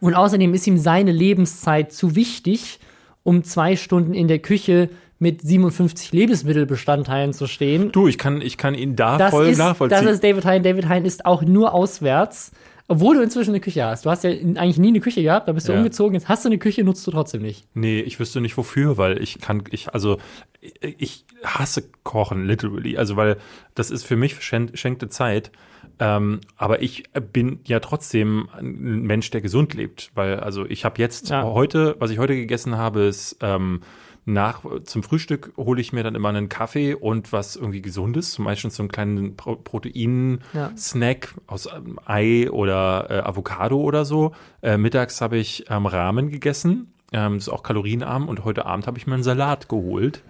[0.00, 2.80] und außerdem ist ihm seine Lebenszeit zu wichtig,
[3.22, 7.92] um zwei Stunden in der Küche mit 57 Lebensmittelbestandteilen zu stehen.
[7.92, 10.02] Du, ich kann, ich kann ihn da Das voll ist, nachvollziehen.
[10.04, 10.62] das ist David Hein.
[10.62, 12.52] David Hein ist auch nur auswärts,
[12.90, 14.04] obwohl du inzwischen eine Küche hast.
[14.04, 15.78] Du hast ja eigentlich nie eine Küche gehabt, da bist du Ja.
[15.78, 17.64] umgezogen, jetzt hast du eine Küche, nutzt du trotzdem nicht.
[17.72, 20.18] Nee, ich wüsste nicht wofür, weil ich kann, ich, also,
[20.60, 22.98] ich- hasse Kochen, literally.
[22.98, 23.36] Also, weil
[23.76, 25.52] das ist für mich verschen- verschenkte Zeit.
[26.00, 31.00] Ähm, aber ich bin ja trotzdem ein Mensch, der gesund lebt, weil, also, ich habe
[31.00, 31.44] jetzt Ja.
[31.44, 33.82] heute, was ich heute gegessen habe, ist, ähm,
[34.24, 38.44] nach, zum Frühstück hole ich mir dann immer einen Kaffee und was irgendwie Gesundes, zum
[38.44, 44.32] Beispiel so einen kleinen Pro Protein-Snack aus ähm, Ei oder äh, Avocado oder so.
[44.62, 48.98] Äh, mittags habe ich ähm, Ramen gegessen, ähm, ist auch kalorienarm und heute Abend habe
[48.98, 50.22] ich mir einen Salat geholt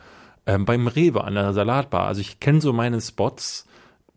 [0.47, 2.07] ähm, beim Rewe an der Salatbar.
[2.07, 3.67] Also ich kenne so meine Spots,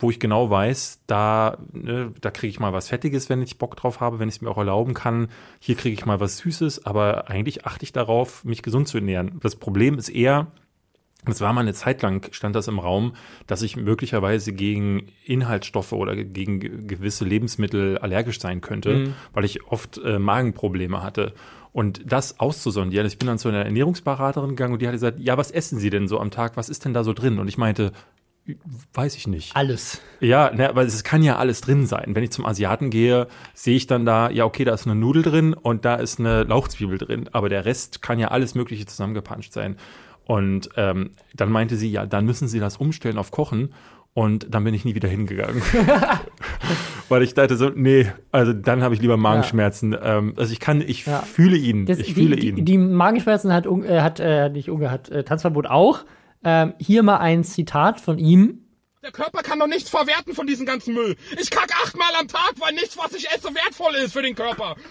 [0.03, 3.75] wo ich genau weiß, da, ne, da kriege ich mal was Fettiges, wenn ich Bock
[3.75, 5.29] drauf habe, wenn ich es mir auch erlauben kann.
[5.59, 9.39] Hier kriege ich mal was Süßes, aber eigentlich achte ich darauf, mich gesund zu ernähren.
[9.41, 10.47] Das Problem ist eher,
[11.25, 13.13] es war mal eine Zeit lang, stand das im Raum,
[13.47, 19.65] dass ich möglicherweise gegen Inhaltsstoffe oder gegen ge- gewisse Lebensmittel allergisch sein könnte, weil ich
[19.67, 21.33] oft äh, Magenprobleme hatte.
[21.71, 25.37] Und das auszusondieren, ich bin dann zu einer Ernährungsberaterin gegangen und die hat gesagt, ja,
[25.37, 26.55] was essen Sie denn so am Tag?
[26.55, 27.39] Was ist denn da so drin?
[27.39, 27.93] Und ich meinte,
[28.93, 29.55] weiß ich nicht.
[29.55, 30.01] Alles.
[30.19, 32.15] Ja, ne, aber es kann ja alles drin sein.
[32.15, 35.23] Wenn ich zum Asiaten gehe, sehe ich dann da, ja, okay, da ist eine Nudel
[35.23, 39.53] drin und da ist eine Lauchzwiebel drin, aber der Rest kann ja alles Mögliche zusammengepanscht
[39.53, 39.77] sein.
[40.25, 43.73] Und ähm, dann meinte sie, ja, dann müssen Sie das umstellen auf Kochen.
[44.13, 45.61] Und dann bin ich nie wieder hingegangen.
[47.09, 49.95] Weil ich dachte so, nee, also dann habe ich lieber Magenschmerzen.
[50.01, 51.19] Ähm, also ich kann, ich Ja.
[51.21, 51.85] fühle ihn.
[51.87, 52.55] Das, ich fühle die, ihn.
[52.57, 56.05] Die, die Magenschmerzen hat, äh, hat äh, nicht Unge, hat äh, Tanzverbot auch.
[56.43, 58.59] Ähm, hier mal ein Zitat von ihm.
[59.03, 61.17] Der Körper kann doch nichts verwerten von diesem ganzen Müll.
[61.39, 64.75] Ich kack achtmal am Tag, weil nichts, was ich esse, wertvoll ist für den Körper.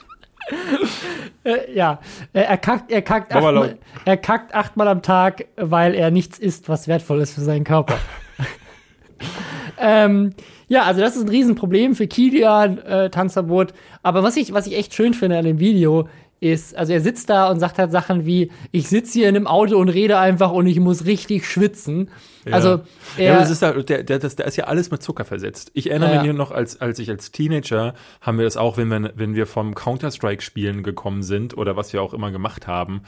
[1.44, 2.00] Äh, ja,
[2.32, 6.68] äh, er kackt, er kackt, achtmal, er kackt achtmal am Tag, weil er nichts isst,
[6.68, 7.98] was wertvoll ist für seinen Körper.
[9.78, 10.34] ähm,
[10.68, 13.72] ja, also das ist ein Riesenproblem für Kilian, äh, Tanzverbot.
[14.02, 16.08] Aber was ich, was ich echt schön finde an dem Video,
[16.42, 19.46] ist, also er sitzt da und sagt halt Sachen wie, ich sitze hier in einem
[19.46, 22.10] Auto und rede einfach und ich muss richtig schwitzen.
[22.50, 22.68] Also
[23.16, 25.24] ja, er, aber das ist da, der, der, das, da ist ja alles mit Zucker
[25.24, 25.70] versetzt.
[25.74, 26.22] Ich erinnere Ja.
[26.22, 29.46] mich noch, als, als ich als Teenager haben wir das auch, wenn wir, wenn wir
[29.46, 33.02] vom Counter-Strike-Spielen gekommen sind oder was wir auch immer gemacht haben,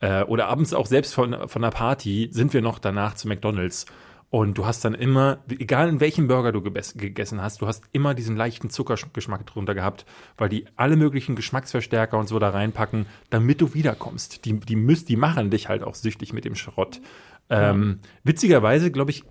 [0.00, 3.86] äh, oder abends auch selbst von, von einer Party, sind wir noch danach zu McDonalds.
[4.30, 8.14] Und du hast dann immer, egal in welchem Burger du gegessen hast, du hast immer
[8.14, 13.60] diesen leichten Zuckergeschmack drunter gehabt, weil die alle möglichen Geschmacksverstärker und so da reinpacken, damit
[13.60, 14.44] du wiederkommst.
[14.44, 17.00] Die, die, müssen, die machen dich halt auch süchtig mit dem Schrott.
[17.48, 19.24] Ähm, witzigerweise, glaube ich,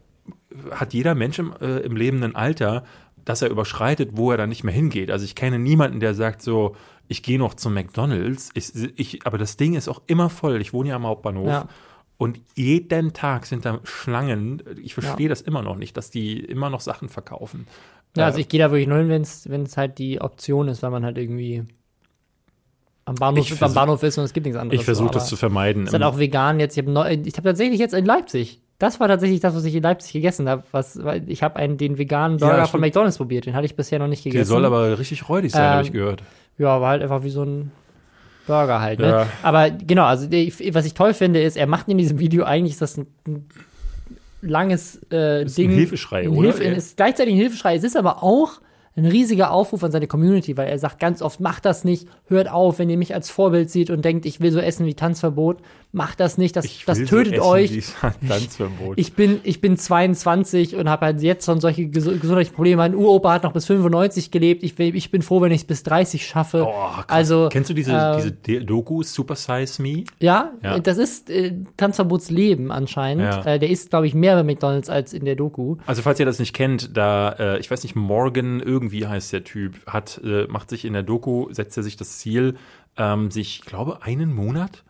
[0.72, 2.84] hat jeder Mensch im, äh, im Leben ein Alter,
[3.24, 5.12] dass er überschreitet, wo er dann nicht mehr hingeht.
[5.12, 6.76] Also ich kenne niemanden, der sagt so,
[7.08, 8.50] ich gehe noch zum McDonalds.
[8.54, 10.60] Ich, ich, aber das Ding ist auch immer voll.
[10.60, 11.48] Ich wohne ja am Hauptbahnhof.
[11.48, 11.68] Ja.
[12.20, 14.62] Und jeden Tag sind da Schlangen.
[14.84, 15.30] Ich verstehe Ja.
[15.30, 17.66] das immer noch nicht, dass die immer noch Sachen verkaufen.
[18.16, 20.84] ja, Äh, also ich gehe da wirklich nur hin, wenn es halt die Option ist,
[20.84, 21.64] weil man halt irgendwie
[23.06, 24.80] am Bahnhof, Ich am versuch- Bahnhof ist und es gibt nichts anderes.
[24.80, 25.88] ich versuche das zu vermeiden.
[25.88, 26.78] Ist halt auch vegan jetzt.
[26.78, 28.62] Ich habe hab tatsächlich jetzt in Leipzig.
[28.78, 30.64] Das war tatsächlich das, was ich in Leipzig gegessen habe.
[30.72, 32.82] Was, weil ich habe einen den veganen Burger von stimmt.
[32.82, 33.46] McDonald's probiert.
[33.46, 34.50] Den hatte ich bisher noch nicht Der gegessen.
[34.50, 36.24] soll aber richtig räudig sein, Ähm, habe ich gehört.
[36.58, 37.72] ja, war halt einfach wie so ein
[38.50, 39.00] Burger halt.
[39.00, 39.08] Ne?
[39.08, 39.28] Ja.
[39.44, 42.82] Aber genau, also was ich toll finde, ist, er macht in diesem Video eigentlich ist
[42.82, 43.46] das ein, ein
[44.42, 45.72] langes äh, Ist ein Ding.
[45.72, 46.54] Hilfeschrei, ein oder?
[46.54, 47.76] Hilfe, ist gleichzeitig ein Hilfeschrei.
[47.76, 48.60] Es ist aber auch
[48.96, 52.52] ein riesiger Aufruf an seine Community, weil er sagt ganz oft, macht das nicht, hört
[52.52, 55.62] auf, wenn ihr mich als Vorbild seht und denkt, ich will so essen wie Tanzverbot,
[55.92, 57.72] macht das nicht, das, das so tötet essen euch.
[58.96, 62.78] Ich bin, ich bin 22 und habe halt jetzt schon solche ges gesundheitlichen Probleme.
[62.78, 64.64] Mein Uropa hat noch bis 95 gelebt.
[64.64, 66.66] Ich, ich bin froh, wenn ich es bis 30 schaffe.
[66.68, 66.74] Oh,
[67.08, 70.04] also, Kennst du diese, äh, diese Doku Super Size Me?
[70.20, 70.78] ja, Ja.
[70.80, 73.24] das ist äh, Tanzverbots Leben anscheinend.
[73.24, 73.46] Ja.
[73.46, 75.78] Äh, der ist, glaube ich, mehr bei McDonalds als in der Doku.
[75.88, 79.44] Also falls ihr das nicht kennt, da, äh, ich weiß nicht, Morgan irgendwie heißt der
[79.44, 82.56] Typ, hat, äh, macht sich in der Doku, setzt er sich das Ziel,
[82.98, 84.84] ähm, sich, ich glaube, einen Monat,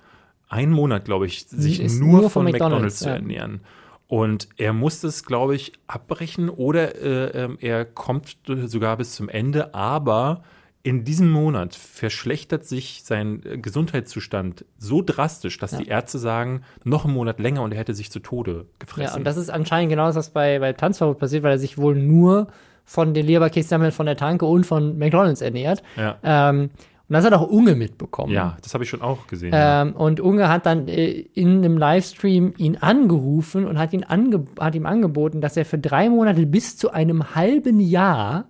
[0.49, 3.15] einen Monat, glaube ich, sich Ist nur, nur von von McDonalds, McDonald's, zu ja.
[3.15, 3.61] ernähren.
[4.07, 9.29] Und er muss das, glaube ich, abbrechen oder äh, ähm, er kommt sogar bis zum
[9.29, 10.41] Ende, aber
[10.81, 17.05] in diesem Monat verschlechtert sich sein äh, Gesundheitszustand so drastisch, dass die Ärzte sagen, noch
[17.05, 19.13] einen Monat länger und er hätte sich zu Tode gefressen.
[19.13, 21.77] Ja, und das ist anscheinend genau das, was bei, bei Tanzverbot passiert, weil er sich
[21.77, 22.47] wohl nur
[22.85, 25.83] von den Leberkässemmeln von der Tanke und von McDonalds ernährt.
[25.95, 26.17] ja.
[26.23, 26.71] Ähm,
[27.09, 28.31] und das hat auch Unge mitbekommen.
[28.31, 29.51] ja, das habe ich schon auch gesehen.
[29.51, 34.45] Ähm, und Unge hat dann äh, in einem Livestream ihn angerufen und hat, ihn ange
[34.59, 38.45] hat ihm angeboten, dass er für drei Monate bis zu einem halben Jahr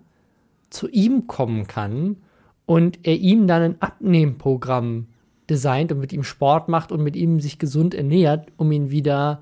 [0.69, 2.17] zu ihm kommen kann
[2.65, 5.08] und er ihm dann ein Abnehmprogramm
[5.50, 9.41] designt und mit ihm Sport macht und mit ihm sich gesund ernährt, um ihn wieder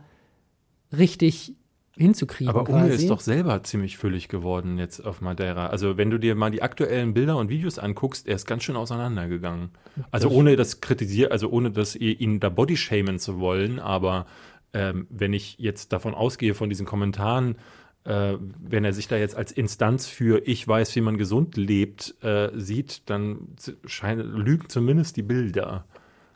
[0.96, 1.56] richtig
[1.98, 2.50] hinzukriegen.
[2.54, 5.68] Aber Unge ist doch selber ziemlich füllig geworden jetzt auf Madeira.
[5.68, 8.76] Also wenn du dir mal die aktuellen Bilder und Videos anguckst, er ist ganz schön
[8.76, 9.70] auseinandergegangen.
[10.12, 14.26] Also ohne das kritisieren, also ohne das ihn da bodyshamen zu wollen, aber
[14.74, 17.56] ähm, wenn ich jetzt davon ausgehe von diesen Kommentaren,
[18.04, 22.16] äh, wenn er sich da jetzt als Instanz für ich weiß, wie man gesund lebt
[22.24, 23.56] äh, sieht, dann
[23.86, 25.86] scheint, lügen zumindest die Bilder.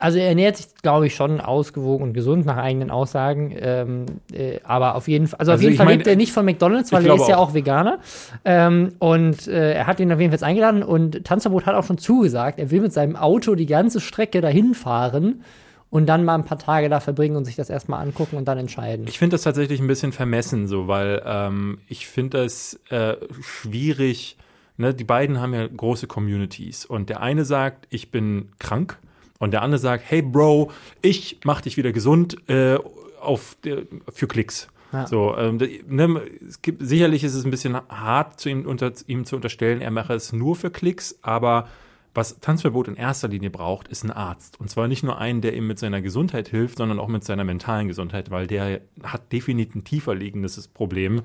[0.02, 3.54] Also er ernährt sich, glaube ich, schon ausgewogen und gesund nach eigenen Aussagen.
[3.56, 6.32] Ähm, äh, aber auf jeden Fall, also, auf Also jeden Fall mein, lebt er nicht
[6.32, 7.50] von McDonalds, weil er ist glaube ja auch.
[7.50, 8.00] auch Veganer.
[8.44, 11.98] Ähm, und äh, er hat ihn auf jeden Fall eingeladen und Tanzverbot hat auch schon
[11.98, 15.44] zugesagt, er will mit seinem Auto die ganze Strecke dahin fahren
[15.88, 18.58] und dann mal ein paar Tage da verbringen und sich das erstmal angucken und dann
[18.58, 19.06] entscheiden.
[19.06, 24.36] Ich finde das tatsächlich ein bisschen vermessen, so, weil ähm, ich finde das äh, schwierig.
[24.78, 24.94] Ne?
[24.94, 28.98] Die beiden haben ja große Communities und der eine sagt, ich bin krank
[29.42, 30.70] und der andere sagt, hey Bro,
[31.02, 32.78] ich mach dich wieder gesund äh,
[33.20, 34.68] auf, der- für Klicks.
[34.92, 35.06] Ja.
[35.08, 39.24] So, ähm, ne, es gibt, sicherlich ist es ein bisschen hart, zu ihm, unter, ihm
[39.24, 41.66] zu unterstellen, er mache es nur für Klicks, aber
[42.14, 44.60] was Tanzverbot in erster Linie braucht, ist ein Arzt.
[44.60, 47.42] Und zwar nicht nur einen, der ihm mit seiner Gesundheit hilft, sondern auch mit seiner
[47.42, 51.22] mentalen Gesundheit, weil der hat definitiv ein tiefer liegendes Problem.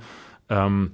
[0.50, 0.94] Ähm,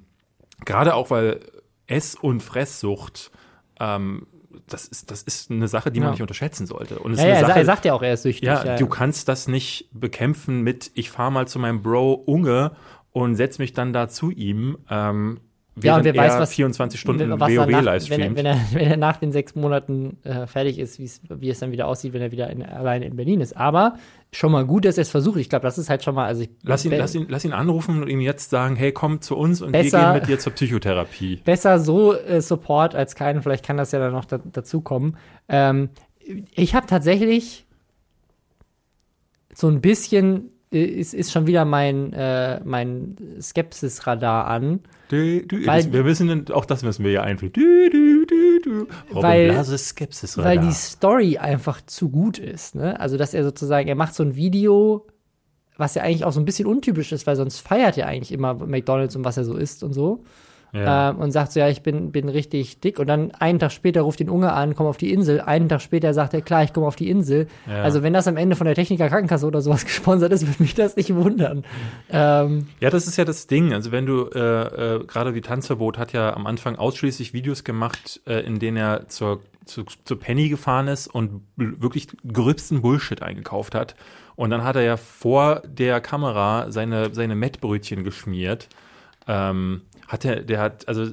[0.66, 1.40] Gerade auch, weil
[1.88, 3.32] Ess- und Fresssucht,
[3.80, 4.26] ähm,
[4.68, 6.12] das, ist, das ist eine Sache, die man Ja.
[6.12, 7.00] nicht unterschätzen sollte.
[7.00, 8.48] Und ja, ja, er, Sache, er sagt ja auch, er ist süchtig.
[8.48, 12.72] ja, du kannst das nicht bekämpfen mit, ich fahre mal zu meinem Bro Unge
[13.12, 15.40] und setz mich dann da zu ihm, ähm,
[15.82, 18.60] Ja, und wer weiß, was- 24 Stunden was WoW nach, live wenn, er, wenn, er,
[18.74, 22.22] wenn er nach den sechs Monaten äh, fertig ist, wie es dann wieder aussieht, wenn
[22.22, 23.58] er wieder in, alleine in Berlin ist.
[23.58, 23.96] Aber
[24.32, 25.40] schon mal gut, dass er es versucht.
[25.40, 26.26] Ich glaube, das ist halt schon mal.
[26.28, 29.22] Also ich, Lass ihn, lass, ihn, lass ihn anrufen und ihm jetzt sagen, hey, komm
[29.22, 31.38] zu uns und Besser- wir gehen mit dir zur Psychotherapie.
[31.44, 33.42] Besser so äh, Support als keinen.
[33.42, 35.18] Vielleicht kann das ja dann noch da, dazukommen.
[35.50, 35.90] Ähm,
[36.54, 37.66] ich habe tatsächlich
[39.54, 40.50] so ein bisschen.
[40.74, 44.80] Ist, ist schon wieder mein, äh, mein Skepsis-Radar an.
[45.10, 47.54] Du, du, Weil- das, wir wissen, auch das müssen wir ja einführen.
[47.54, 48.80] Du, du, du, du.
[49.12, 52.74] Robin Weil- Blase Skepsis weil die Story einfach zu gut ist.
[52.74, 53.00] Ne?
[53.00, 55.06] Also, dass er sozusagen, er macht so ein Video,
[55.78, 58.56] was ja eigentlich auch so ein bisschen untypisch ist, weil sonst feiert er eigentlich immer
[58.56, 60.24] McDonalds und was er so isst und so.
[60.74, 61.12] Ja.
[61.12, 63.00] Ähm, und sagt so, ja, ich bin, bin richtig dick.
[63.00, 65.40] Und dann einen Tag später ruft ihn Unge an, komm auf die Insel.
[65.40, 67.48] Einen Tag später sagt er, klar, ich komme auf die Insel.
[67.68, 67.84] Ja.
[67.84, 70.74] Also, wenn das am Ende von der Techniker Krankenkasse oder sowas gesponsert ist, würde mich
[70.74, 71.64] das nicht wundern.
[72.10, 73.74] Ähm, Ja, das ist ja das Ding.
[73.74, 78.22] Also wenn du äh, äh, gerade wie Tanzverbot hat ja am Anfang ausschließlich Videos gemacht,
[78.26, 83.76] äh, in denen er zur, zu, zu Penny gefahren ist und wirklich gröbsten Bullshit eingekauft
[83.76, 83.96] hat.
[84.36, 88.68] Und dann hat er ja vor der Kamera seine, seine Mettbrötchen geschmiert.
[89.28, 89.82] Ähm,
[90.14, 91.12] hat er, der hat, also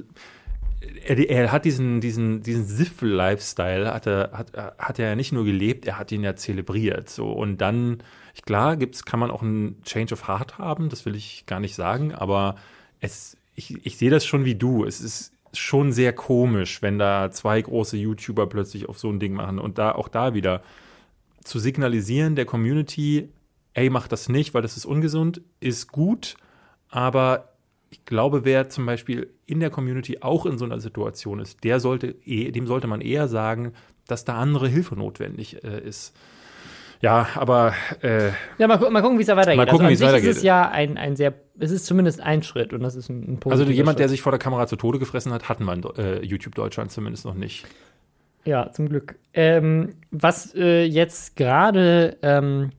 [1.05, 5.43] er, er hat diesen, diesen, diesen Siffel-Lifestyle, hat er, hat, hat er ja nicht nur
[5.43, 7.09] gelebt, er hat ihn ja zelebriert.
[7.09, 7.31] So.
[7.31, 8.03] Und dann,
[8.45, 11.75] klar, gibt's, kann man auch einen Change of Heart haben, das will ich gar nicht
[11.75, 12.55] sagen, aber
[12.99, 14.85] es, ich, ich sehe das schon wie du.
[14.85, 19.33] Es ist schon sehr komisch, wenn da zwei große YouTuber plötzlich auf so ein Ding
[19.33, 20.61] machen und da auch da wieder
[21.43, 23.29] zu signalisieren der Community,
[23.73, 26.37] ey, mach das nicht, weil das ist ungesund, ist gut,
[26.89, 27.50] aber
[27.91, 31.79] ich glaube, wer zum Beispiel in der Community auch in so einer Situation ist, der
[31.79, 33.73] sollte, eh- dem sollte man eher sagen,
[34.07, 36.15] dass da andere Hilfe notwendig äh, ist.
[37.01, 39.57] Ja, aber äh, ja, mal, mal gucken, wie es da weitergeht.
[39.57, 40.29] Mal gucken, also, wie es weitergeht.
[40.29, 43.39] ist es ja ein, ein sehr, es ist zumindest ein Schritt und das ist ein,
[43.43, 45.83] ein also jemand, der sich vor der Kamera zu Tode gefressen hat, hatten wir in
[45.97, 47.65] äh, YouTube Deutschland zumindest noch nicht.
[48.45, 49.15] Ja, zum Glück.
[49.33, 52.69] Ähm, was äh, jetzt gerade ähm,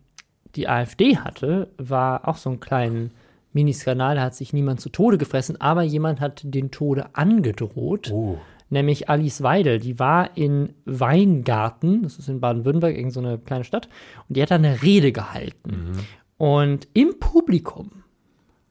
[0.54, 3.10] die AfD hatte, war auch so ein kleinen
[3.52, 4.16] Miniskandal.
[4.16, 8.10] Da hat sich niemand zu Tode gefressen, aber jemand hat den Tode angedroht.
[8.12, 8.38] Oh.
[8.70, 9.78] Nämlich Alice Weidel.
[9.78, 13.88] Die war in Weingarten, das ist in Baden-Württemberg, irgendeine so eine kleine Stadt,
[14.28, 15.92] und die hat da eine Rede gehalten.
[16.38, 17.90] Und im Publikum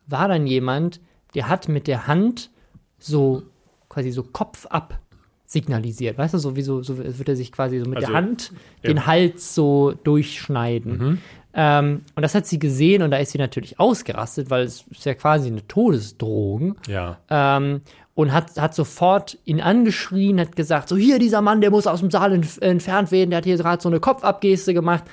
[0.07, 0.99] war dann jemand,
[1.35, 2.49] der hat mit der Hand
[2.97, 3.43] so
[3.89, 4.99] quasi so Kopf ab
[5.45, 6.17] signalisiert.
[6.17, 8.53] Weißt du, so wie so, so wird er sich quasi so mit Also, der Hand
[8.83, 8.89] ja.
[8.89, 11.21] den Hals so durchschneiden.
[11.53, 15.05] Ähm, und das hat sie gesehen und da ist sie natürlich ausgerastet, weil es ist
[15.05, 16.75] ja quasi eine Todesdrohung.
[16.87, 17.17] Ja.
[17.29, 17.81] Ähm,
[18.13, 22.01] und hat, hat sofort ihn angeschrien, hat gesagt, so hier, dieser Mann, der muss aus
[22.01, 25.03] dem Saal entf entfernt werden, der hat hier gerade so eine Kopfabgeste gemacht.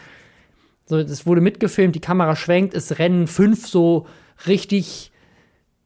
[0.86, 4.06] So, das wurde mitgefilmt, die Kamera schwenkt, es rennen fünf so
[4.46, 5.12] richtig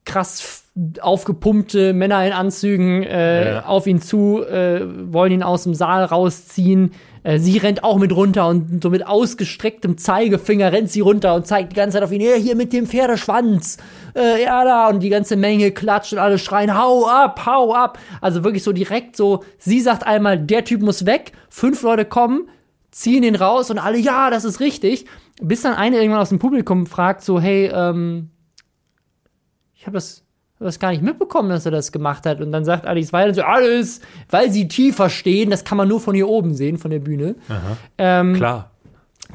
[0.04, 0.64] krass
[1.00, 3.66] aufgepumpte Männer in Anzügen äh, Ja.
[3.66, 4.80] auf ihn zu, äh,
[5.12, 6.92] wollen ihn aus dem Saal rausziehen.
[7.22, 11.46] Äh, sie rennt auch mit runter und so mit ausgestrecktem Zeigefinger rennt sie runter und
[11.46, 13.78] zeigt die ganze Zeit auf ihn, ja, hier mit dem Pferdeschwanz,
[14.16, 17.98] äh, ja da, und die ganze Menge klatscht und alle schreien, hau ab, hau ab.
[18.20, 22.48] Also wirklich so direkt so, sie sagt einmal, der Typ muss weg, fünf Leute kommen,
[22.90, 25.06] ziehen ihn raus und alle, ja, das ist richtig.
[25.40, 28.30] Bis dann eine irgendwann aus dem Publikum fragt, so, hey, ähm,
[29.74, 30.24] ich habe das,
[30.64, 32.40] das gar nicht mitbekommen, dass er das gemacht hat.
[32.40, 36.00] Und dann sagt Alice weiter so, alles, weil sie tiefer stehen, das kann man nur
[36.00, 37.36] von hier oben sehen, von der Bühne.
[37.98, 38.70] Ähm, Klar.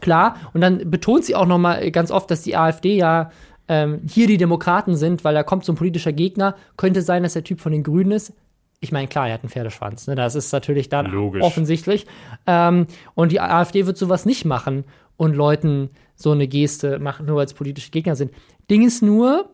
[0.01, 0.35] Klar.
[0.53, 3.31] Und dann betont sie auch noch mal ganz oft, dass die AfD ja
[3.67, 6.55] ähm, hier die Demokraten sind, weil da kommt so ein politischer Gegner.
[6.77, 8.33] Könnte sein, dass der Typ von den Grünen ist.
[8.79, 10.07] Ich meine, klar, er hat einen Pferdeschwanz.
[10.07, 10.15] Ne?
[10.15, 11.41] Das ist natürlich dann Logisch.
[11.41, 12.05] offensichtlich.
[12.45, 12.85] Ähm,
[13.15, 14.85] und die AfD wird sowas nicht machen
[15.17, 18.31] und Leuten so eine Geste machen, nur weil es politische Gegner sind.
[18.69, 19.49] Ding ist nur,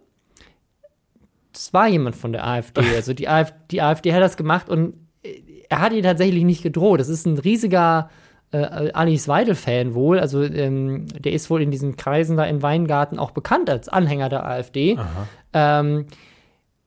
[1.54, 2.82] es war jemand von der AfD.
[2.96, 6.64] Also die, AfD, die AfD hat das gemacht und äh, er hat ihr tatsächlich nicht
[6.64, 7.00] gedroht.
[7.00, 8.10] Das ist ein riesiger
[8.52, 10.20] äh, Alice Weidel-Fan wohl.
[10.20, 14.30] Also ähm, der ist wohl in diesen Kreisen da in Weingarten auch bekannt als Anhänger
[14.30, 14.98] der AfD.
[15.54, 16.06] Ähm,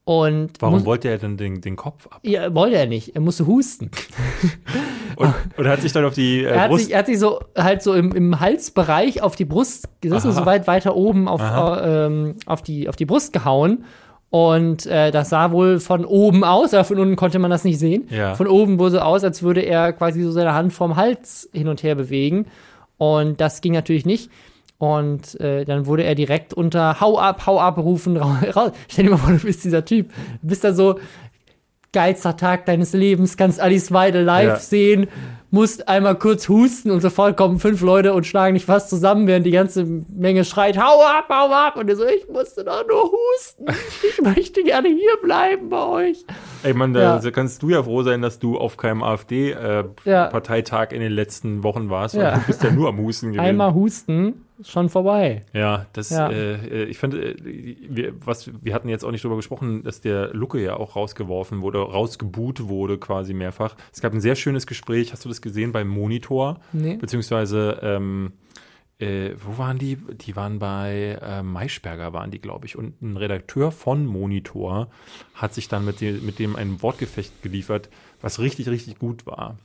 [0.05, 2.20] und Warum wollte er denn den, den Kopf ab?
[2.22, 3.16] ja, wollte er nicht.
[3.16, 3.90] Er musste husten.
[5.16, 6.85] Und, und hat sich dann auf die äh, Er hat, Brust.
[6.85, 10.37] sich, er hat sich so halt so im, im Halsbereich auf die Brust, das ist
[10.37, 13.85] so weit weiter oben auf, äh, ähm, auf, die, auf die Brust gehauen.
[14.38, 17.79] Und äh, das sah wohl von oben aus, aber von unten konnte man das nicht
[17.79, 18.07] sehen.
[18.11, 18.35] Ja.
[18.35, 21.68] Von oben wohl so aus, als würde er quasi so seine Hand vom Hals hin
[21.68, 22.44] und her bewegen.
[22.99, 24.31] Und das ging natürlich nicht.
[24.79, 28.72] Und äh, dann wurde er direkt unter Hau ab, hau ab rufen ra- raus.
[28.90, 30.11] Stell dir mal vor, du bist dieser Typ.
[30.42, 30.99] Du bist da so,
[31.96, 34.56] geilster Tag deines Lebens, kannst Alice Weidel live Ja.
[34.56, 35.06] sehen,
[35.50, 39.46] musst einmal kurz husten und sofort kommen fünf Leute und schlagen dich fast zusammen, während
[39.46, 41.76] die ganze Menge schreit, hau ab, hau ab.
[41.76, 43.64] Und er so, ich musste doch nur husten.
[44.06, 46.24] Ich möchte gerne hier bleiben bei euch.
[46.64, 47.18] Ey, Mann, da Ja.
[47.18, 49.06] da kannst du ja froh sein, dass du auf keinem Ja.
[49.12, 52.16] AfD-Parteitag in den letzten Wochen warst.
[52.16, 52.35] weil Ja.
[52.35, 53.40] Du bist ja nur am Husten gewesen.
[53.46, 55.45] Einmal husten, ist schon vorbei.
[55.53, 56.31] Ja, das, Ja.
[56.31, 60.01] Äh, äh, ich finde, äh, wir, was, wir hatten jetzt auch nicht drüber gesprochen, dass
[60.01, 63.77] der Lucke ja auch rausgeworfen wurde, rausgebuht wurde quasi mehrfach.
[63.92, 66.61] Es gab ein sehr schönes Gespräch, hast du das gesehen beim Monitor?
[66.73, 66.97] Nee.
[66.97, 68.33] Beziehungsweise, ähm,
[68.99, 69.97] äh, wo waren die?
[69.97, 72.77] Die waren bei äh, Maischberger, waren die, glaube ich.
[72.79, 74.88] Und ein Redakteur von Monitor
[75.35, 77.90] hat sich dann mit, dem- mit dem ein Wortgefecht geliefert,
[78.23, 79.59] was richtig, richtig gut war.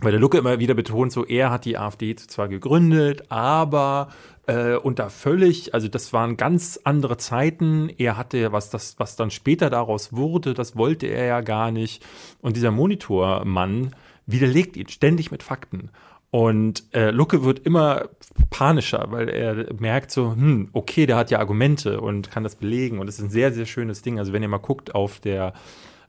[0.00, 4.08] Weil der Lucke immer wieder betont, so er hat die AfD zwar gegründet, aber
[4.46, 7.90] äh, unter völlig, also das waren ganz andere Zeiten.
[7.98, 12.04] Er hatte was, das, was dann später daraus wurde, das wollte er ja gar nicht.
[12.40, 13.90] Und dieser Monitormann
[14.26, 15.90] widerlegt ihn ständig mit Fakten.
[16.30, 18.08] Und äh, Lucke wird immer
[18.50, 22.98] panischer, weil er merkt so, hm, okay, der hat ja Argumente und kann das belegen.
[22.98, 24.18] Und es ist ein sehr, sehr schönes Ding.
[24.18, 25.54] Also wenn ihr mal guckt auf der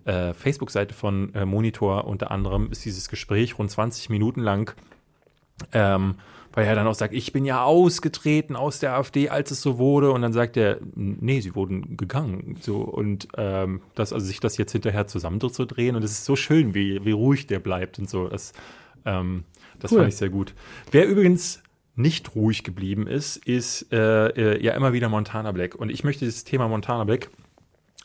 [0.09, 4.73] äh, Facebook-Seite von äh, Monitor unter anderem ist dieses Gespräch rund 20 Minuten lang,
[5.71, 6.15] ähm,
[6.51, 9.77] weil er dann auch sagt, ich bin ja ausgetreten aus der AfD, als es so
[9.77, 10.11] wurde.
[10.11, 12.57] Und dann sagt er, nee, sie wurden gegangen.
[12.59, 15.95] So, und ähm, das, also sich das jetzt hinterher zusammenzudrehen.
[15.95, 18.27] Und es ist so schön, wie, wie ruhig der bleibt und so.
[18.27, 18.53] Das,
[19.05, 19.43] ähm,
[19.79, 19.99] das Cool.
[19.99, 20.55] fand ich sehr gut.
[20.91, 21.61] Wer übrigens
[21.95, 25.75] nicht ruhig geblieben ist, ist äh, äh, ja immer wieder Montana Black.
[25.75, 27.29] Und ich möchte dieses Thema Montana Black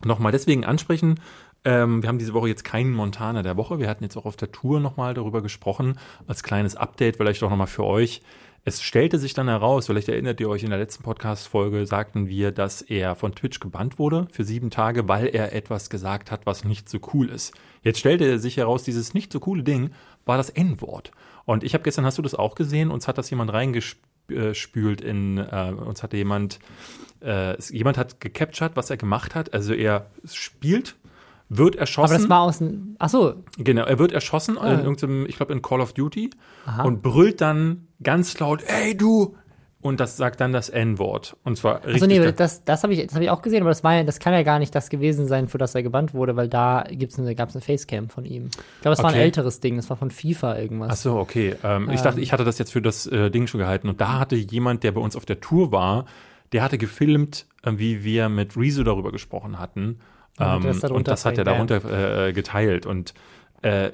[0.05, 1.19] nochmal deswegen ansprechen.
[1.65, 3.79] Ähm, wir haben diese Woche jetzt keinen Montana der Woche.
[3.79, 5.99] Wir hatten jetzt auch auf der Tour nochmal darüber gesprochen.
[6.27, 8.23] Als kleines Update vielleicht auch nochmal für euch.
[8.67, 12.51] Es stellte sich dann heraus, vielleicht erinnert ihr euch, in der letzten Podcast-Folge sagten wir,
[12.51, 16.65] dass er von Twitch gebannt wurde für sieben Tage, weil er etwas gesagt hat, was
[16.65, 17.53] nicht so cool ist.
[17.83, 19.91] Jetzt stellte sich heraus, dieses nicht so coole Ding
[20.25, 21.11] war das N-Wort.
[21.45, 22.91] Und ich habe gestern, hast du das auch gesehen?
[22.91, 26.59] Uns hat das jemand reingespült in, äh, uns hatte jemand,
[27.21, 29.53] äh, jemand hat gecaptured, was er gemacht hat.
[29.53, 30.97] Also er spielt,
[31.49, 32.13] wird erschossen.
[32.15, 32.97] Aber das war aus dem.
[32.99, 34.73] Ach so, Genau, er wird erschossen Ah.
[34.75, 36.31] in irgendeinem, ich glaube in Call of Duty
[36.83, 39.37] und brüllt dann ganz laut, ey du!
[39.81, 41.37] Und das sagt dann das N-Wort.
[41.45, 41.93] Und zwar richtig.
[41.93, 43.93] also nee, da- das, das habe ich, das hab ich auch gesehen, aber das, war
[43.95, 46.49] ja, das kann ja gar nicht das gewesen sein, für das er gebannt wurde, weil
[46.49, 48.47] da gibt's eine, gab's eine Facecam von ihm.
[48.47, 49.25] Ich glaube, das war ein Okay.
[49.25, 50.91] älteres Ding, das war von FIFA irgendwas.
[50.91, 51.55] Ach so, okay.
[51.63, 53.91] Ähm, ich dachte, ich hatte das jetzt für das äh, Ding schon gehalten.
[53.91, 56.07] Und da hatte jemand, der bei uns auf der Tour war,
[56.53, 59.99] der hatte gefilmt, äh, wie wir mit Rezo darüber gesprochen hatten.
[60.39, 62.87] Ähm, das und das hat er darunter äh, geteilt.
[62.87, 63.15] Und
[63.63, 63.93] äh,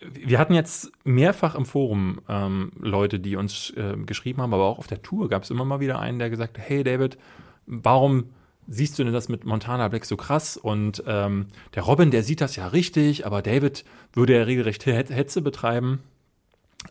[0.00, 4.78] wir hatten jetzt mehrfach im Forum ähm, Leute, die uns äh, geschrieben haben, aber auch
[4.78, 7.18] auf der Tour gab es immer mal wieder einen, der gesagt hat, hey David,
[7.66, 8.30] warum
[8.66, 10.56] siehst du denn das mit Montana Black so krass?
[10.56, 15.42] Und ähm, der Robin, der sieht das ja richtig, aber David würde ja regelrecht Hetze
[15.42, 16.00] betreiben.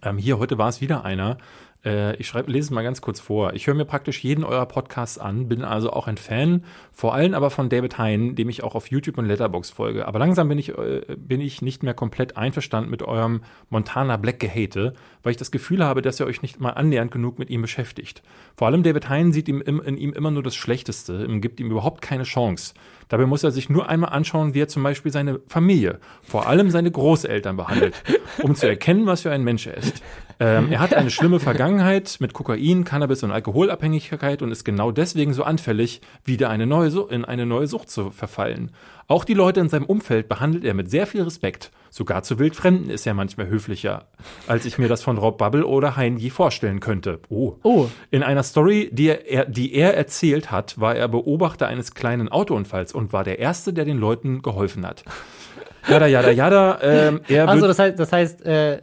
[0.01, 1.37] Ähm, hier, heute war es wieder einer.
[1.85, 3.53] Äh, ich schreibe, lese es mal ganz kurz vor.
[3.53, 7.33] Ich höre mir praktisch jeden eurer Podcasts an, bin also auch ein Fan, vor allem
[7.33, 10.07] aber von David Hein, dem ich auch auf YouTube und Letterbox folge.
[10.07, 14.39] Aber langsam bin ich, äh, bin ich nicht mehr komplett einverstanden mit eurem Montana Black
[14.39, 17.61] Gehate, weil ich das Gefühl habe, dass ihr euch nicht mal annähernd genug mit ihm
[17.61, 18.23] beschäftigt.
[18.55, 22.01] Vor allem David Hein sieht ihm, in, ihm immer nur das Schlechteste gibt ihm überhaupt
[22.01, 22.73] keine Chance.
[23.09, 26.69] Dabei muss er sich nur einmal anschauen, wie er zum Beispiel seine Familie, vor allem
[26.69, 28.01] seine Großeltern behandelt,
[28.41, 30.01] um zu erkennen, was für ein Mensch er ist.
[30.43, 35.33] Ähm, er hat eine schlimme Vergangenheit mit Kokain, Cannabis und Alkoholabhängigkeit und ist genau deswegen
[35.33, 38.71] so anfällig, wieder eine neue, in eine neue Sucht zu verfallen.
[39.07, 41.71] Auch die Leute in seinem Umfeld behandelt er mit sehr viel Respekt.
[41.89, 44.05] Sogar zu Wildfremden ist er manchmal höflicher,
[44.47, 47.19] als ich mir das von Rob Bubble oder Hein je vorstellen könnte.
[47.29, 47.55] Oh.
[47.63, 47.87] Oh.
[48.11, 52.93] In einer Story, die er, die er erzählt hat, war er Beobachter eines kleinen Autounfalls
[52.93, 55.03] und war der Erste, der den Leuten geholfen hat.
[55.87, 56.79] Jada, jada, jada.
[56.81, 58.81] Ähm, er also das heißt, das heißt, äh,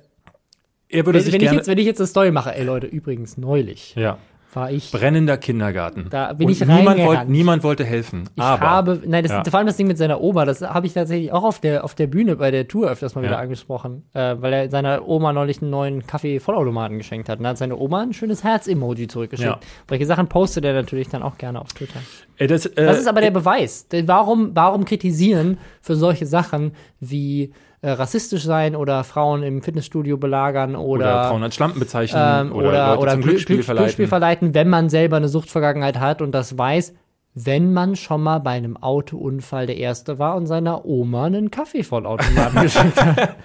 [0.91, 2.65] er würde wenn, sich wenn ich gerne, jetzt, wenn ich jetzt eine Story mache, ey
[2.65, 4.19] Leute, übrigens neulich ja,
[4.53, 6.07] war ich brennender Kindergarten.
[6.11, 8.29] Da bin und ich niemand, wollte, niemand wollte helfen.
[8.35, 9.45] Ich aber habe, nein, das Ja.
[9.49, 11.95] vor allem das Ding mit seiner Oma, das habe ich tatsächlich auch auf der, auf
[11.95, 13.29] der Bühne bei der Tour öfters mal Ja.
[13.31, 17.39] wieder angesprochen, äh, weil er seiner Oma neulich einen neuen Kaffee-Vollautomaten geschenkt hat.
[17.39, 19.49] Und da hat seine Oma ein schönes Herz-Emoji zurückgeschickt.
[19.49, 19.61] Ja.
[19.89, 22.01] Solche Sachen postet er natürlich dann auch gerne auf Twitter.
[22.37, 23.87] äh, das, äh, Das ist aber der Beweis.
[23.87, 30.19] Denn Warum, warum kritisieren für solche Sachen wie äh, rassistisch sein oder Frauen im Fitnessstudio
[30.19, 33.63] belagern oder oder, Frauen als Schlampen bezeichnen ähm, oder, oder, Leute oder zum Glück- Glücksspiel
[33.63, 33.85] verleiten.
[33.85, 36.95] Glücksspiel verleiten, wenn man selber eine Suchtvergangenheit hat und das weiß,
[37.35, 42.61] wenn man schon mal bei einem Autounfall der Erste war und seiner Oma einen Kaffeevollautomaten
[42.63, 43.37] geschenkt hat.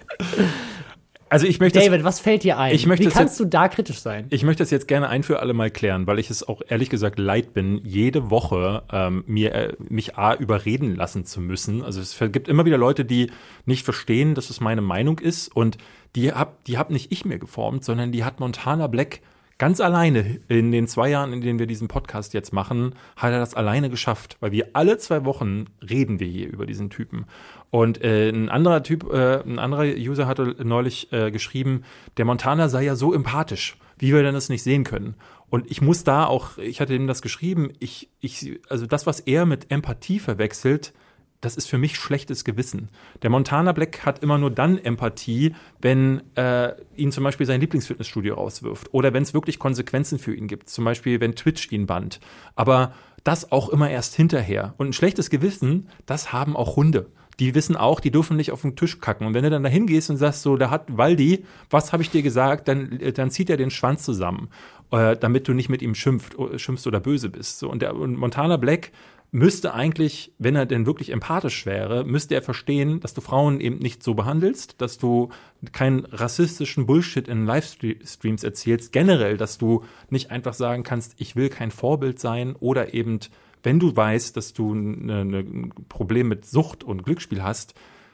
[1.29, 2.73] Also ich möchte das- David, was fällt dir ein?
[2.73, 4.27] Ich möchte Wie das kannst du da kritisch sein?
[4.29, 6.89] Ich möchte das jetzt gerne ein für alle Mal klären, weil ich es auch ehrlich
[6.89, 11.83] gesagt leid bin, jede Woche ähm, mir äh, mich a überreden lassen zu müssen.
[11.83, 13.31] Also es gibt immer wieder Leute, die
[13.65, 15.77] nicht verstehen, dass es meine Meinung ist und
[16.15, 19.21] die hab die hab nicht ich mir geformt, sondern die hat Montana Black
[19.57, 23.39] ganz alleine in den zwei Jahren, in denen wir diesen Podcast jetzt machen, hat er
[23.39, 27.25] das alleine geschafft, weil wir alle zwei Wochen reden wir hier über diesen Typen.
[27.69, 31.83] Und äh, ein anderer Typ, äh, ein anderer User hatte neulich äh, geschrieben,
[32.17, 35.15] der Montana sei ja so empathisch, wie wir denn das nicht sehen können.
[35.49, 39.21] Und ich muss da auch, ich hatte ihm das geschrieben, ich, ich, also das, was
[39.21, 40.93] er mit Empathie verwechselt,
[41.41, 42.89] das ist für mich schlechtes Gewissen.
[43.21, 48.35] Der Montana Black hat immer nur dann Empathie, wenn äh, ihn zum Beispiel sein Lieblingsfitnessstudio
[48.35, 52.19] rauswirft oder wenn es wirklich Konsequenzen für ihn gibt, zum Beispiel wenn Twitch ihn bannt.
[52.55, 54.73] Aber das auch immer erst hinterher.
[54.77, 57.07] Und ein schlechtes Gewissen, das haben auch Hunde.
[57.39, 59.27] Die wissen auch, die dürfen nicht auf den Tisch kacken.
[59.27, 62.09] Und wenn du dann dahin gehst und sagst, so, da hat Waldi, was habe ich
[62.09, 64.49] dir gesagt, dann, äh, dann zieht er den Schwanz zusammen,
[64.91, 67.59] äh, damit du nicht mit ihm schimpft, äh, schimpfst oder böse bist.
[67.59, 68.91] So, und, der, und Montana Black
[69.31, 73.79] müsste eigentlich, wenn er denn wirklich empathisch wäre, müsste er verstehen, dass du Frauen eben
[73.79, 75.29] nicht so behandelst, dass du
[75.71, 81.49] keinen rassistischen Bullshit in Livestreams erzählst, generell, dass du nicht einfach sagen kannst, ich will
[81.49, 83.19] kein Vorbild sein oder eben,
[83.63, 87.73] wenn du weißt, dass du eine, eine, ein Problem mit Sucht und Glücksspiel hast,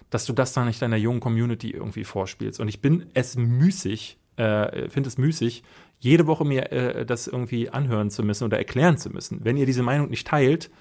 [0.09, 2.59] dass du das dann nicht deiner jungen Community irgendwie vorspielst.
[2.59, 5.63] Und ich bin es müßig, äh, finde es müßig,
[5.99, 9.45] jede Woche mir äh, das irgendwie anhören zu müssen oder erklären zu müssen.
[9.45, 10.71] Wenn ihr diese Meinung nicht teilt,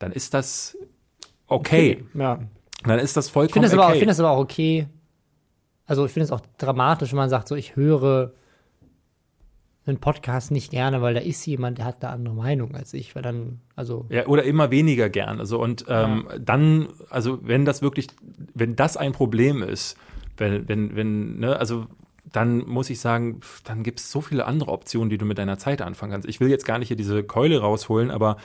[0.00, 0.76] dann ist das
[1.46, 2.04] okay.
[2.14, 2.40] Ja.
[2.82, 3.92] Dann ist das Ich vollkommen finde es aber, okay.
[3.92, 4.88] ich finde es aber auch okay.
[5.86, 8.32] Also ich finde es auch dramatisch, wenn man sagt, so ich höre
[9.86, 13.14] einen Podcast nicht gerne, weil da ist jemand, der hat eine andere Meinung als ich,
[13.14, 15.38] weil dann, also ja, oder immer weniger gern.
[15.38, 18.06] Also und ähm, dann, also wenn das wirklich,
[18.54, 19.96] wenn das ein Problem ist,
[20.36, 21.86] wenn, wenn, wenn, ne, also
[22.32, 25.58] dann muss ich sagen, dann gibt es so viele andere Optionen, die du mit deiner
[25.58, 26.28] Zeit anfangen kannst.
[26.28, 28.36] Ich will jetzt gar nicht hier diese Keule rausholen, aber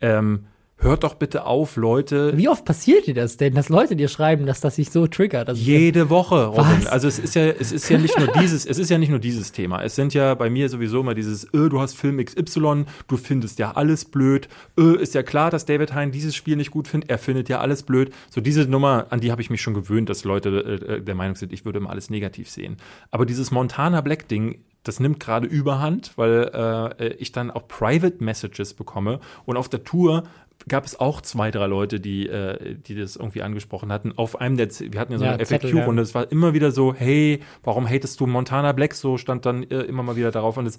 [0.00, 0.46] ähm,
[0.80, 4.46] hört doch bitte auf, Leute, wie oft passiert dir das denn, dass Leute dir schreiben,
[4.46, 5.48] dass das sich so triggert?
[5.48, 6.64] Also Jede Woche, Robin.
[6.80, 6.86] Was?
[6.86, 9.18] Also es ist ja, es ist ja nicht nur dieses, es ist ja nicht nur
[9.18, 9.82] dieses Thema.
[9.82, 13.58] Es sind ja bei mir sowieso immer dieses, äh, du hast Film XY, du findest
[13.58, 14.48] ja alles blöd.
[14.78, 17.10] Äh, ist ja klar, dass David Hein dieses Spiel nicht gut findet.
[17.10, 18.12] Er findet ja alles blöd.
[18.30, 21.36] So diese Nummer, an die habe ich mich schon gewöhnt, dass Leute äh, der Meinung
[21.36, 22.76] sind, ich würde immer alles negativ sehen.
[23.10, 26.50] Aber dieses Montana Black Ding, das nimmt gerade Überhand, weil
[26.98, 30.24] äh, ich dann auch Private Messages bekomme und auf der Tour
[30.68, 34.12] gab es auch zwei, drei Leute, die, äh, die das irgendwie angesprochen hatten.
[34.16, 36.70] Auf einem der, Z wir hatten ja so Ja, eine FAQ-Runde, es war immer wieder
[36.70, 38.94] so, hey, warum hatest du Montana Black?
[38.94, 40.76] So stand dann äh, immer mal wieder darauf und es,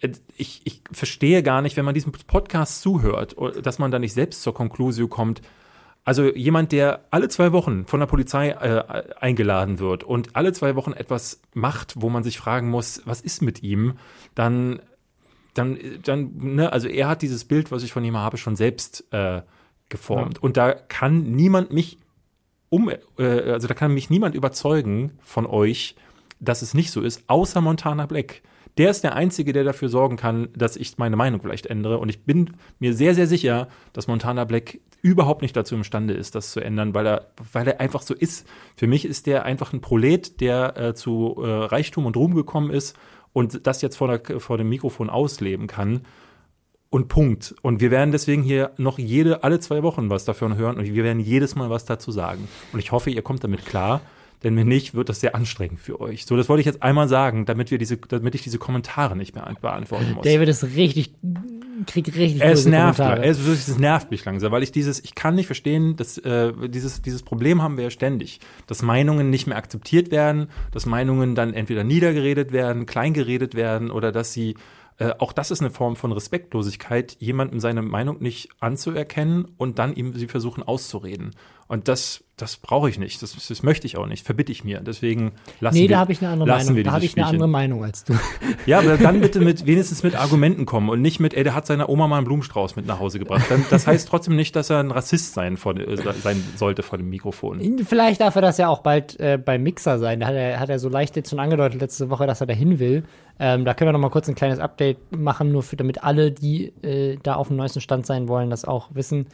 [0.00, 3.98] äh, ich, ich verstehe gar nicht, wenn man diesem Podcast zuhört, o- dass man da
[3.98, 5.42] nicht selbst zur Konklusion kommt.
[6.06, 10.76] Also jemand, der alle zwei Wochen von der Polizei äh, eingeladen wird und alle zwei
[10.76, 13.94] Wochen etwas macht, wo man sich fragen muss, was ist mit ihm,
[14.34, 14.80] dann
[15.54, 19.04] dann, dann, ne, also er hat dieses Bild, was ich von ihm habe, schon selbst
[19.12, 19.42] äh,
[19.88, 20.42] geformt.
[20.42, 21.98] Und da kann niemand mich
[22.68, 25.94] um, äh, also da kann mich niemand überzeugen von euch,
[26.40, 28.42] dass es nicht so ist, außer Montana Black.
[28.76, 31.98] Der ist der Einzige, der dafür sorgen kann, dass ich meine Meinung vielleicht ändere.
[31.98, 36.34] Und ich bin mir sehr, sehr sicher, dass Montana Black überhaupt nicht dazu imstande ist,
[36.34, 38.48] das zu ändern, weil er, weil er einfach so ist.
[38.76, 42.70] Für mich ist der einfach ein Prolet, der äh, zu äh, Reichtum und Ruhm gekommen
[42.70, 42.96] ist
[43.34, 46.02] und das jetzt vor, der, vor dem Mikrofon ausleben kann.
[46.88, 47.56] Und Punkt.
[47.60, 51.02] Und wir werden deswegen hier noch jede, alle zwei Wochen was davon hören und wir
[51.02, 52.46] werden jedes Mal was dazu sagen.
[52.72, 54.00] Und ich hoffe, ihr kommt damit klar.
[54.44, 56.26] Denn wenn nicht, wird das sehr anstrengend für euch.
[56.26, 59.34] So, das wollte ich jetzt einmal sagen, damit wir diese, damit ich diese Kommentare nicht
[59.34, 60.24] mehr beantworten muss.
[60.24, 61.14] David ist richtig,
[61.86, 65.46] kriegt richtig es nervt, es, es nervt mich langsam, weil ich dieses, ich kann nicht
[65.46, 70.10] verstehen, dass äh, dieses, dieses Problem haben wir ja ständig, dass Meinungen nicht mehr akzeptiert
[70.10, 74.56] werden, dass Meinungen dann entweder niedergeredet werden, kleingeredet werden oder dass sie
[74.98, 79.94] äh, auch das ist eine Form von Respektlosigkeit, jemandem seine Meinung nicht anzuerkennen und dann
[79.94, 81.32] ihm sie versuchen auszureden.
[81.74, 83.20] Und das, das brauche ich nicht.
[83.20, 84.24] Das, das möchte ich auch nicht.
[84.24, 84.78] Verbitte ich mir.
[84.78, 86.84] Deswegen lassen Nee, wir, da habe ich eine andere Meinung.
[86.84, 87.24] Da habe ich eine Spielchen.
[87.24, 88.14] andere Meinung als du.
[88.66, 91.66] Ja, aber dann bitte mit wenigstens mit Argumenten kommen und nicht mit, ey, der hat
[91.66, 93.44] seiner Oma mal einen Blumenstrauß mit nach Hause gebracht.
[93.48, 96.96] Dann, das heißt trotzdem nicht, dass er ein Rassist sein, vor, äh, sein sollte vor
[96.96, 97.84] dem Mikrofon.
[97.84, 100.20] Vielleicht darf er das ja auch bald äh, beim Mixer sein.
[100.20, 102.78] Da hat er, hat er so leicht jetzt schon angedeutet letzte Woche, dass er dahin
[102.78, 103.02] will.
[103.40, 106.30] Ähm, da können wir noch mal kurz ein kleines Update machen, nur für, damit alle,
[106.30, 109.26] die äh, da auf dem neuesten Stand sein wollen, das auch wissen.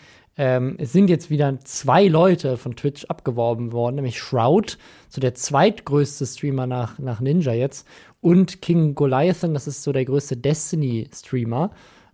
[0.42, 4.78] Ähm, es sind jetzt wieder zwei Leute von Twitch abgeworben worden, nämlich Shroud,
[5.10, 7.86] so der zweitgrößte Streamer nach, nach Ninja jetzt,
[8.22, 11.72] und King Goliathan, das ist so der größte Destiny-Streamer.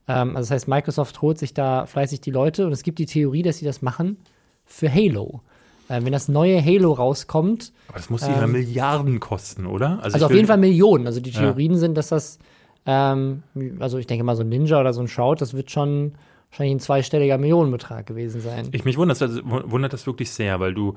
[0.08, 3.06] Ähm, also das heißt, Microsoft holt sich da fleißig die Leute und es gibt die
[3.06, 4.16] Theorie, dass sie das machen
[4.64, 5.42] für Halo.
[5.88, 10.00] Äh, wenn das neue Halo rauskommt, Aber das muss ja Ähm, Milliarden kosten, oder?
[10.02, 11.06] also ich auf jeden Fall Millionen.
[11.06, 11.42] Also die Ja.
[11.42, 12.40] Theorien sind, dass das,
[12.86, 13.44] ähm,
[13.78, 16.14] also ich denke mal so ein Ninja oder so ein Shroud, das wird schon
[16.50, 18.68] wahrscheinlich ein zweistelliger Millionenbetrag gewesen sein.
[18.72, 20.96] Ich mich wundert das, wundert das wirklich sehr, weil du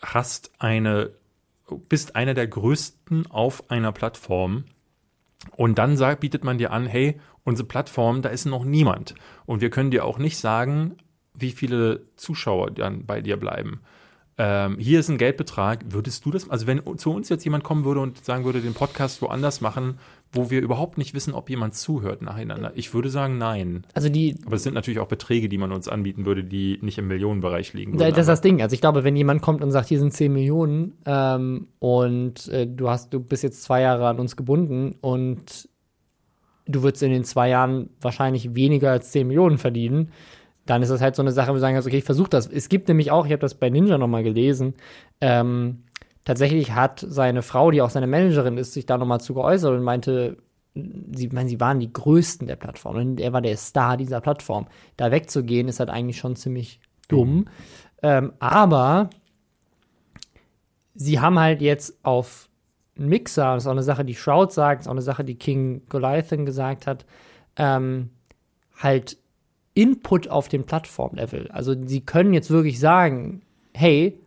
[0.00, 1.10] hast eine,
[1.88, 4.64] bist einer der größten auf einer Plattform
[5.56, 9.14] und dann sagt, bietet man dir an, hey, unsere Plattform, da ist noch niemand.
[9.46, 10.96] Und wir können dir auch nicht sagen,
[11.34, 13.80] wie viele Zuschauer dann bei dir bleiben.
[14.36, 15.84] Ähm, hier ist ein Geldbetrag.
[15.88, 18.74] Würdest du das, also wenn zu uns jetzt jemand kommen würde und sagen würde, den
[18.74, 19.98] Podcast woanders machen,
[20.32, 23.86] wo wir überhaupt nicht wissen, ob jemand zuhört nacheinander, ich würde sagen, nein.
[23.94, 26.98] Also die, Aber es sind natürlich auch Beträge, die man uns anbieten würde, die nicht
[26.98, 28.10] im Millionenbereich liegen würden.
[28.10, 28.60] Das ist das Ding.
[28.60, 32.66] Also ich glaube, wenn jemand kommt und sagt, hier sind 10 Millionen ähm, und äh,
[32.66, 35.68] du hast, du bist jetzt zwei Jahre an uns gebunden und
[36.66, 40.12] du würdest in den zwei Jahren wahrscheinlich weniger als 10 Millionen verdienen,
[40.66, 42.46] dann ist das halt so eine Sache, wo du sagen kannst, okay, ich versuche das.
[42.46, 44.74] Es gibt nämlich auch, ich habe das bei Ninja nochmal gelesen,
[45.22, 45.84] ähm,
[46.28, 49.82] tatsächlich hat seine Frau, die auch seine Managerin ist, sich da nochmal zu geäußert und
[49.82, 50.36] meinte,
[50.74, 54.66] sie, meine, sie waren die Größten der Plattform und er war der Star dieser Plattform.
[54.98, 57.46] Da wegzugehen, ist halt eigentlich schon ziemlich dumm.
[58.02, 59.08] Ähm, aber
[60.94, 62.50] sie haben halt jetzt auf
[62.94, 65.38] Mixer, das ist auch eine Sache, die Shroud sagt, das ist auch eine Sache, die
[65.38, 67.06] King Goliathan gesagt hat,
[67.56, 68.10] ähm,
[68.76, 69.16] halt
[69.72, 71.50] Input auf dem Plattformlevel.
[71.52, 73.40] Also sie können jetzt wirklich sagen,
[73.72, 74.20] hey,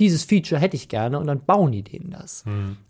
[0.00, 2.44] dieses Feature hätte ich gerne und dann bauen die denen das.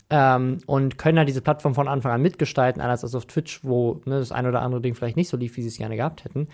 [0.09, 4.01] Ähm, und können halt diese Plattform von Anfang an mitgestalten, anders als auf Twitch, wo
[4.05, 6.23] ne, das ein oder andere Ding vielleicht nicht so lief, wie sie es gerne gehabt
[6.23, 6.47] hätten.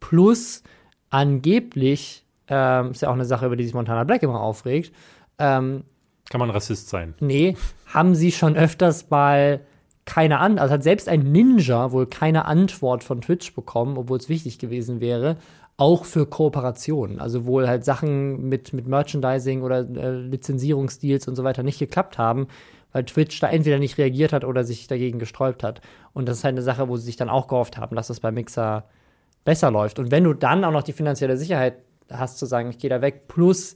[0.00, 0.62] Plus
[1.10, 4.92] angeblich, ähm, ist ja auch eine Sache, über die sich Montana Black immer aufregt,
[5.38, 5.84] ähm,
[6.28, 7.14] Kann man Rassist sein.
[7.20, 9.60] Nee, haben sie schon öfters mal
[10.04, 14.28] keine Antwort, also hat selbst ein Ninja wohl keine Antwort von Twitch bekommen, obwohl es
[14.28, 15.36] wichtig gewesen wäre,
[15.76, 17.20] auch für Kooperationen.
[17.20, 22.18] Also wohl halt Sachen mit, mit Merchandising oder äh, Lizenzierungsdeals und so weiter nicht geklappt
[22.18, 22.46] haben,
[22.92, 25.80] weil Twitch da entweder nicht reagiert hat oder sich dagegen gesträubt hat.
[26.12, 28.20] Und das ist halt eine Sache, wo sie sich dann auch gehofft haben, dass das
[28.20, 28.84] bei Mixer
[29.44, 29.98] besser läuft.
[29.98, 31.78] Und wenn du dann auch noch die finanzielle Sicherheit
[32.10, 33.74] hast, zu sagen, ich gehe da weg, plus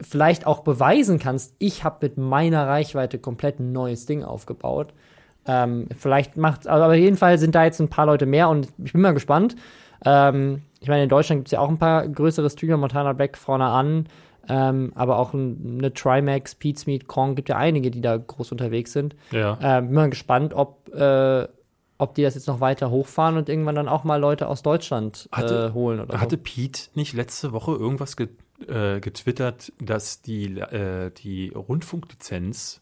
[0.00, 4.92] vielleicht auch beweisen kannst, ich habe mit meiner Reichweite komplett ein neues Ding aufgebaut.
[5.46, 8.68] Ähm, vielleicht macht, aber auf jeden Fall sind da jetzt ein paar Leute mehr und
[8.84, 9.56] ich bin mal gespannt.
[10.04, 13.36] Ähm, ich meine, in Deutschland gibt es ja auch ein paar größere Streamer, Montana Black
[13.36, 14.06] vorne an,
[14.48, 18.92] ähm, aber auch ein- eine Trimax, Pete Kong, gibt ja einige, die da groß unterwegs
[18.92, 19.14] sind.
[19.30, 19.58] Ja.
[19.60, 21.46] Ähm, bin mal gespannt, ob, äh,
[21.98, 25.28] ob die das jetzt noch weiter hochfahren und irgendwann dann auch mal Leute aus Deutschland
[25.32, 26.42] Hatte- äh, holen oder Hatte so.
[26.42, 28.28] Pete nicht letzte Woche irgendwas ge
[28.66, 31.50] äh, getwittert, dass die, äh, die
[32.02, 32.80] Rundfunklizenz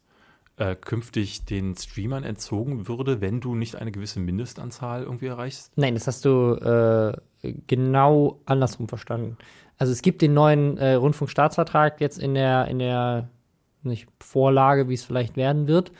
[0.59, 5.71] äh, künftig den Streamern entzogen würde, wenn du nicht eine gewisse Mindestanzahl irgendwie erreichst?
[5.77, 7.13] Nein, das hast du äh,
[7.67, 9.37] genau andersrum verstanden.
[9.79, 13.29] Also es gibt den neuen äh, Rundfunkstaatsvertrag jetzt in der, in der
[13.83, 15.93] nicht Vorlage, wie es vielleicht werden wird.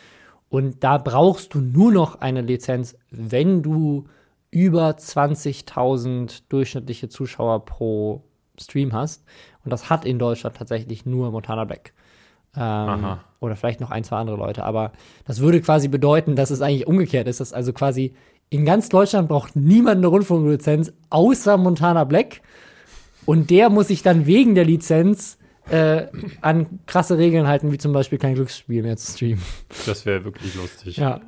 [0.49, 4.07] Und da brauchst du nur noch eine Lizenz, wenn du
[4.51, 8.23] über 20.000 durchschnittliche Zuschauer pro
[8.59, 9.25] Stream hast.
[9.65, 11.93] Und das hat in Deutschland tatsächlich nur Montana Black.
[12.57, 14.65] Ähm, oder vielleicht noch ein, zwei andere Leute.
[14.65, 14.93] Aber
[15.27, 18.15] das würde quasi bedeuten, dass es eigentlich umgekehrt ist, dass also quasi
[18.51, 22.43] in ganz Deutschland braucht niemand eine Rundfunklizenz außer Montana Black.
[23.25, 25.39] Und der muss sich dann wegen der Lizenz
[25.69, 26.07] äh,
[26.43, 29.43] an krasse Regeln halten, wie zum Beispiel kein Glücksspiel mehr zu streamen.
[29.85, 30.97] Das wäre wirklich lustig.
[30.97, 31.21] Ja.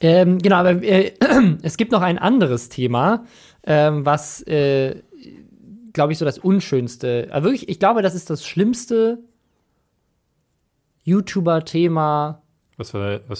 [0.00, 1.12] Ähm, genau, aber äh,
[1.62, 3.24] es gibt noch ein anderes Thema,
[3.64, 5.02] ähm, was, äh,
[5.92, 7.28] glaube ich, so das Unschönste.
[7.30, 9.18] Aber wirklich, ich glaube, das ist das schlimmste
[11.04, 12.42] YouTuber-Thema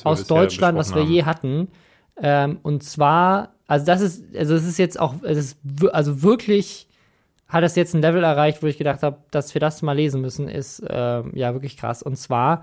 [0.04, 1.68] aus Deutschland, was wir besprochen je hatten.
[2.22, 5.58] Ähm, und zwar, also das ist, also es ist jetzt auch, es ist
[5.92, 6.86] also wirklich
[7.48, 10.20] hat es jetzt ein Level erreicht, wo ich gedacht habe, dass wir das mal lesen
[10.20, 12.02] müssen, ist ähm, ja wirklich krass.
[12.02, 12.62] Und zwar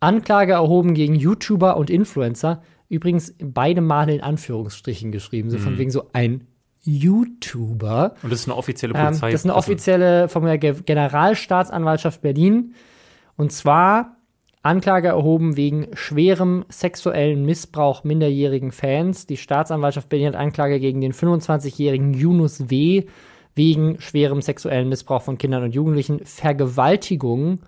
[0.00, 2.62] Anklage erhoben gegen YouTuber und Influencer.
[2.90, 5.62] Übrigens beide Male in Anführungsstrichen geschrieben, so Mhm.
[5.62, 6.46] von wegen so ein
[6.84, 8.14] YouTuber.
[8.22, 9.30] Und das ist eine offizielle Ähm, Polizei.
[9.30, 12.74] das ist eine also- offizielle von der Ge- Generalstaatsanwaltschaft Berlin.
[13.36, 14.16] Und zwar
[14.62, 19.26] Anklage erhoben wegen schwerem sexuellen Missbrauch minderjährigen Fans.
[19.26, 23.06] Die Staatsanwaltschaft Berlin hat Anklage gegen den 25-jährigen Yunus W.
[23.54, 27.60] wegen schwerem sexuellen Missbrauch von Kindern und Jugendlichen, Vergewaltigung,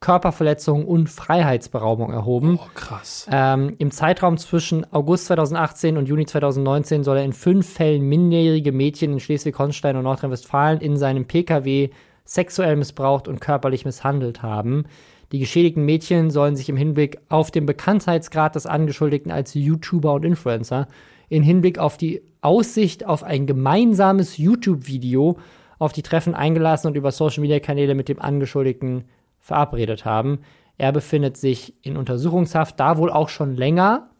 [0.00, 2.58] Körperverletzung und Freiheitsberaubung erhoben.
[2.60, 3.28] Oh, krass.
[3.30, 8.72] Ähm, Im Zeitraum zwischen August 2018 und Juni 2019 soll er in fünf Fällen minderjährige
[8.72, 11.90] Mädchen in Schleswig-Holstein und Nordrhein-Westfalen in seinem Pkw
[12.24, 14.86] sexuell missbraucht und körperlich misshandelt haben.
[15.32, 20.24] Die geschädigten Mädchen sollen sich im Hinblick auf den Bekanntheitsgrad des Angeschuldigten als YouTuber und
[20.24, 20.88] Influencer,
[21.28, 25.38] in Hinblick auf die Aussicht auf ein gemeinsames YouTube-Video
[25.78, 29.04] auf die Treffen eingelassen und über Social-Media-Kanäle mit dem Angeschuldigten
[29.38, 30.40] verabredet haben.
[30.76, 34.10] Er befindet sich in Untersuchungshaft, da wohl auch schon länger.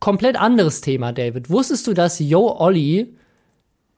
[0.00, 1.50] Komplett anderes Thema, David.
[1.50, 3.16] Wusstest du, dass Yo Olli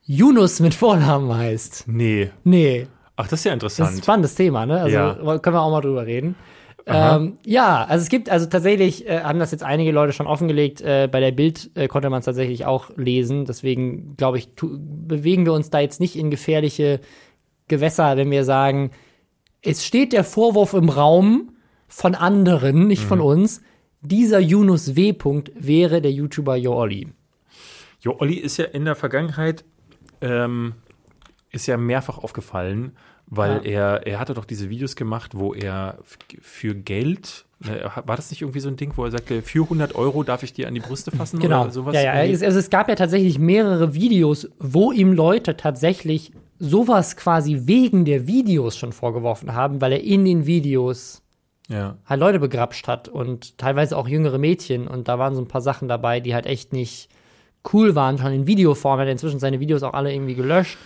[0.03, 1.85] Yunus mit Vornamen heißt?
[1.87, 2.31] Nee.
[2.43, 2.89] Nee.
[3.21, 4.05] Ach, das ist ja Das ist ein interessant.
[4.05, 4.81] spannendes Thema, ne?
[4.81, 5.39] Also Ja.
[5.39, 6.35] können wir auch mal drüber reden.
[6.87, 10.81] Ähm, ja, also es gibt, also tatsächlich äh, haben das jetzt einige Leute schon offengelegt.
[10.81, 13.45] Äh, bei der Bild äh, konnte man es tatsächlich auch lesen.
[13.45, 17.01] Deswegen glaube ich, bewegen wir uns da jetzt nicht in gefährliche
[17.69, 18.91] Gewässer, wenn wir sagen,
[19.63, 21.53] es steht der Vorwurf im Raum
[21.87, 23.63] von anderen, nicht von uns.
[24.01, 25.11] Dieser Yunus W.
[25.13, 27.09] -Punkt wäre der YouTuber Yo Olli.
[28.01, 29.65] Jo, Olli ist ja in der Vergangenheit,
[30.23, 30.73] ähm,
[31.53, 32.93] ist ja mehrfach aufgefallen,
[33.27, 35.99] weil er, er hatte doch diese Videos gemacht, wo er
[36.41, 39.95] für Geld, ne, war das nicht irgendwie so ein Ding, wo er sagte, für 100
[39.95, 41.63] Euro darf ich dir an die Brüste fassen Genau.
[41.63, 41.95] oder sowas?
[41.95, 42.47] ja, ja.
[42.47, 48.27] also es gab ja tatsächlich mehrere Videos, wo ihm Leute tatsächlich sowas quasi wegen der
[48.27, 51.23] Videos schon vorgeworfen haben, weil er in den Videos
[51.69, 51.97] ja.
[52.05, 54.87] halt Leute begrapscht hat und teilweise auch jüngere Mädchen.
[54.89, 57.09] Und da waren so ein paar Sachen dabei, die halt echt nicht
[57.73, 58.99] cool waren, schon in Videoform.
[58.99, 60.77] Er hat inzwischen seine Videos auch alle irgendwie gelöscht.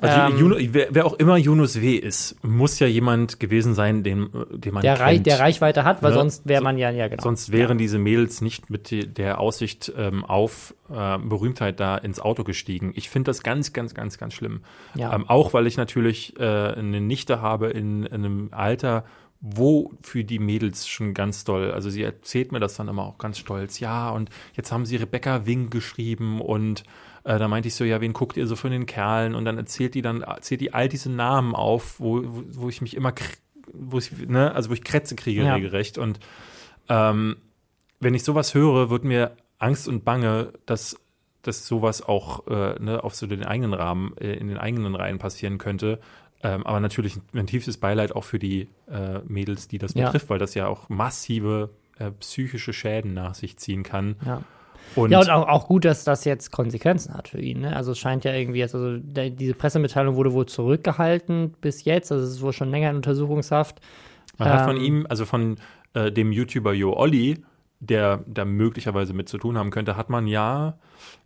[0.00, 1.94] Also Ähm, Juno, wer, wer auch immer Yunus W.
[1.96, 5.06] ist, muss ja jemand gewesen sein, den, den man Der, kennt.
[5.06, 6.18] Reich, der Reichweite hat, weil Ne?
[6.18, 7.22] sonst wäre man ja, ja genau.
[7.22, 12.44] Sonst wären diese Mädels nicht mit der Aussicht ähm, auf äh, Berühmtheit da ins Auto
[12.44, 12.92] gestiegen.
[12.96, 14.62] Ich finde das ganz, ganz, ganz, ganz schlimm.
[14.94, 15.14] Ja.
[15.14, 19.04] Ähm, auch weil ich natürlich äh, eine Nichte habe in, in einem Alter,
[19.42, 23.16] wo für die Mädels schon ganz doll, also sie erzählt mir das dann immer auch
[23.16, 26.84] ganz stolz, ja, und jetzt haben sie Rebecca Wing geschrieben und
[27.24, 29.34] äh, da meinte ich so, ja, wen guckt ihr so von den Kerlen?
[29.34, 32.80] Und dann erzählt die dann, erzählt die all diese Namen auf, wo, wo, wo ich
[32.82, 33.12] mich immer,
[33.72, 35.54] wo ich, ne, also wo ich Krätze kriege Ja.
[35.54, 35.98] regelrecht.
[35.98, 36.20] Und
[36.88, 37.36] ähm,
[38.00, 40.96] wenn ich sowas höre, wird mir Angst und Bange, dass,
[41.42, 45.18] dass sowas auch äh, ne, auf so den eigenen Rahmen, äh, in den eigenen Reihen
[45.18, 46.00] passieren könnte.
[46.42, 50.06] Ähm, aber natürlich ein tiefstes Beileid auch für die äh, Mädels, die das Ja.
[50.06, 51.68] betrifft, weil das ja auch massive
[51.98, 54.16] äh, psychische Schäden nach sich ziehen kann.
[54.24, 54.42] ja.
[54.96, 57.60] Und, Ja, und auch, auch gut, dass das jetzt Konsequenzen hat für ihn.
[57.60, 57.74] Ne?
[57.74, 62.10] Also es scheint ja irgendwie jetzt, also der, diese Pressemitteilung wurde wohl zurückgehalten bis jetzt,
[62.10, 63.80] also es ist wohl schon länger in Untersuchungshaft.
[64.38, 65.56] man hat von ähm, ihm, also von
[65.94, 67.42] äh, dem YouTuber Jo Olli,
[67.80, 70.78] der da möglicherweise mit zu tun haben könnte, hat man ja,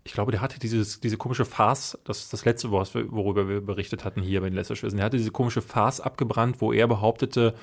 [0.04, 4.04] ich glaube, der hatte dieses, diese komische Farce, das ist das letzte, worüber wir berichtet
[4.04, 7.54] hatten hier bei den Lästerschwestern, der hatte diese komische Farce abgebrannt, wo er behauptete,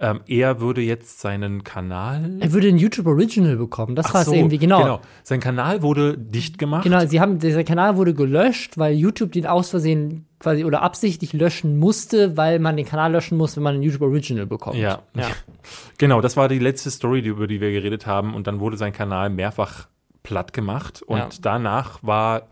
[0.00, 2.38] ähm, er würde jetzt seinen Kanal.
[2.40, 4.78] Er würde ein YouTube Original bekommen, das war es irgendwie, genau.
[4.78, 5.00] genau.
[5.22, 6.84] Sein Kanal wurde dicht gemacht.
[6.84, 11.34] Genau, sie haben, dieser Kanal wurde gelöscht, weil YouTube den aus Versehen quasi oder absichtlich
[11.34, 14.76] löschen musste, weil man den Kanal löschen muss, wenn man ein YouTube Original bekommt.
[14.76, 15.02] Ja.
[15.14, 15.28] ja.
[15.98, 18.34] Genau, das war die letzte Story, über die wir geredet haben.
[18.34, 19.86] Und dann wurde sein Kanal mehrfach
[20.22, 21.02] platt gemacht.
[21.02, 21.28] Und Ja.
[21.42, 22.48] danach war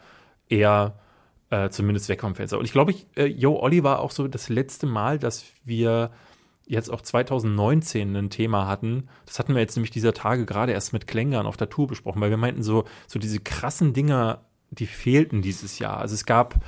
[0.50, 0.98] er
[1.48, 2.58] äh, zumindest weg vom Fenster.
[2.58, 6.10] Und ich glaube, ich, äh, Yo Olli war auch so das letzte Mal, dass wir
[6.68, 9.08] jetzt auch 2019 ein Thema hatten.
[9.26, 12.20] Das hatten wir jetzt nämlich dieser Tage gerade erst mit Klängern auf der Tour besprochen,
[12.20, 15.98] weil wir meinten so, so diese krassen Dinger, die fehlten dieses Jahr.
[15.98, 16.60] Also es gab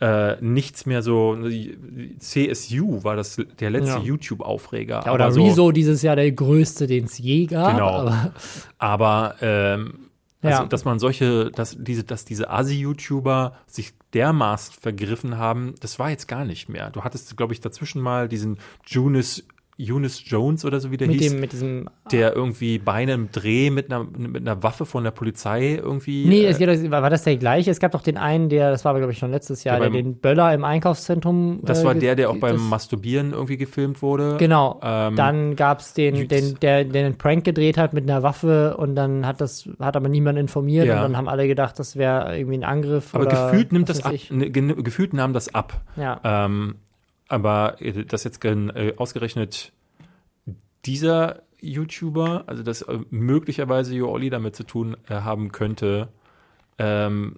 [0.00, 1.36] äh, nichts mehr so,
[2.18, 4.02] CSU war das der letzte Ja.
[4.02, 5.02] YouTube-Aufreger.
[5.04, 7.72] Ja, oder aber so, Rezo dieses Jahr der größte, den es je gab.
[7.72, 7.88] Genau.
[7.88, 8.32] Aber,
[8.78, 9.94] Aber ähm,
[10.42, 10.68] also, Ja.
[10.68, 16.28] dass man solche, dass diese, dass diese Asi-YouTuber sich dermaßen vergriffen haben, das war jetzt
[16.28, 16.90] gar nicht mehr.
[16.90, 19.44] Du hattest, glaube ich, dazwischen mal diesen Junis,
[19.88, 21.88] Eunice Jones oder so wie der mit, hieß, dem, mit diesem.
[22.12, 26.26] der irgendwie bei einem Dreh mit einer, mit einer Waffe von der Polizei irgendwie.
[26.26, 27.70] Nee, äh, es geht, war das der gleiche?
[27.70, 29.90] Es gab doch den einen, der, das war aber, glaube ich, schon letztes Jahr, Der
[29.90, 31.60] der, beim- den Böller im Einkaufszentrum.
[31.62, 34.36] das äh, war der, der auch beim das- Masturbieren irgendwie gefilmt wurde.
[34.38, 34.80] Genau.
[34.82, 36.28] Ähm, dann gab's den, Jüts.
[36.28, 39.96] den, der, der einen Prank gedreht hat mit einer Waffe und dann hat das, hat
[39.96, 40.96] aber niemand informiert Ja.
[40.96, 43.14] und dann haben alle gedacht, das wäre irgendwie ein Angriff.
[43.14, 44.12] Aber oder gefühlt nimmt das ab.
[44.30, 45.80] Ne, gefühlt nahm das ab.
[45.96, 46.20] Ja.
[46.24, 46.74] Ähm,
[47.30, 49.72] aber äh, das jetzt äh, ausgerechnet
[50.84, 56.08] dieser YouTuber, also dass äh, möglicherweise Jo Olli damit zu tun äh, haben könnte,
[56.78, 57.36] ähm,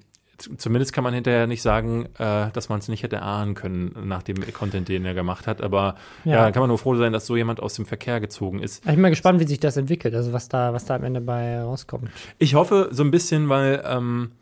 [0.56, 4.22] zumindest kann man hinterher nicht sagen, äh, dass man es nicht hätte ahnen können nach
[4.22, 5.60] dem Content, den er gemacht hat.
[5.60, 6.32] Aber ja.
[6.32, 6.44] Ja.
[6.44, 8.84] dann kann man nur froh sein, dass so jemand aus dem Verkehr gezogen ist.
[8.84, 11.20] Ich bin mal gespannt, wie sich das entwickelt, also was da, was da am Ende
[11.20, 12.10] bei rauskommt.
[12.38, 14.41] Ich hoffe so ein bisschen, weil ähm, äh,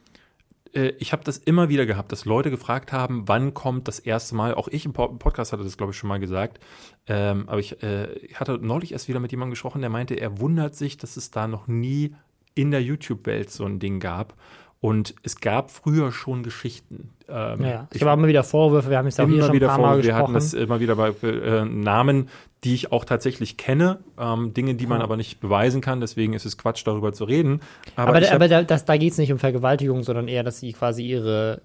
[0.73, 4.55] ich habe das immer wieder gehabt, dass Leute gefragt haben, wann kommt das erste Mal,
[4.55, 6.61] auch ich im Po- Podcast hatte das, glaube ich, schon mal gesagt,
[7.09, 10.39] ähm, aber ich, äh, ich hatte neulich erst wieder mit jemandem gesprochen, der meinte, er
[10.39, 12.15] wundert sich, dass es da noch nie
[12.55, 14.35] in der YouTube-Welt so ein Ding gab.
[14.83, 17.11] Und es gab früher schon Geschichten.
[17.29, 19.67] Ähm, Ja, ich habe immer wieder Vorwürfe, wir haben es ja immer schon ein wieder
[19.67, 22.29] paar vor, Mal wir hatten das immer wieder bei äh, Namen,
[22.65, 26.47] die ich auch tatsächlich kenne, ähm, Dinge, die man aber nicht beweisen kann, deswegen ist
[26.47, 27.61] es Quatsch, darüber zu reden.
[27.95, 30.73] aber hab- aber da, das, da geht es nicht um Vergewaltigung, sondern eher, dass sie
[30.73, 31.61] quasi ihre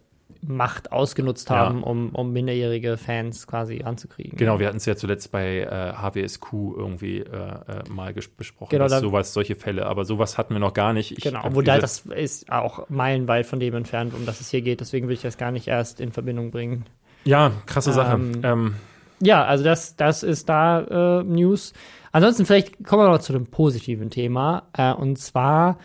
[0.47, 1.55] Macht ausgenutzt Ja.
[1.57, 4.37] haben, um, um minderjährige Fans quasi anzukriegen.
[4.37, 8.83] Genau, wir hatten es ja zuletzt bei äh, HWSQ irgendwie äh, äh, mal besprochen, Genau,
[8.85, 11.11] dass da- sowas, solche Fälle, aber sowas hatten wir noch gar nicht.
[11.17, 14.61] Ich, Genau, obwohl da, das ist auch meilenweit von dem entfernt, um das es hier
[14.61, 14.81] geht.
[14.81, 16.85] Deswegen will ich das gar nicht erst in Verbindung bringen.
[17.23, 18.13] ja, krasse Sache.
[18.15, 18.75] Ähm, Ähm,
[19.21, 21.73] Ja, also das, das ist da äh, News.
[22.11, 24.63] Ansonsten vielleicht kommen wir noch zu einem positiven Thema.
[24.77, 25.77] Äh, und zwar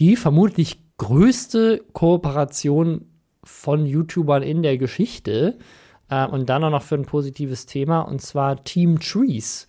[0.00, 3.04] die vermutlich größte Kooperation
[3.46, 5.58] von YouTubern in der Geschichte.
[6.10, 9.66] Äh, und dann auch noch für ein positives Thema, und zwar Team Trees.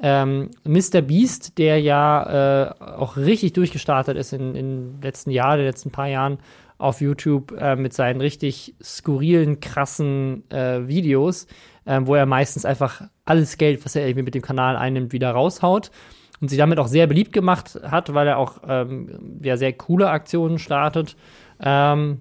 [0.00, 1.02] Ähm, Mr.
[1.02, 6.08] Beast, der ja äh, auch richtig durchgestartet ist in den letzten Jahren, den letzten paar
[6.08, 6.38] Jahren
[6.78, 11.46] auf YouTube äh, mit seinen richtig skurrilen, krassen äh, Videos,
[11.84, 15.30] äh, wo er meistens einfach alles Geld, was er irgendwie mit dem Kanal einnimmt, wieder
[15.30, 15.92] raushaut
[16.40, 20.10] und sie damit auch sehr beliebt gemacht hat, weil er auch ähm, ja, sehr coole
[20.10, 21.16] Aktionen startet.
[21.60, 22.20] Ähm,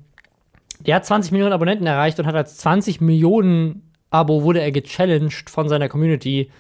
[0.86, 5.50] der hat 20 Millionen Abonnenten erreicht und hat als 20 Millionen Abo wurde er gechallenged
[5.50, 6.52] von seiner Community,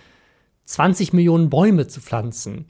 [0.65, 2.65] 20 Millionen Bäume zu pflanzen.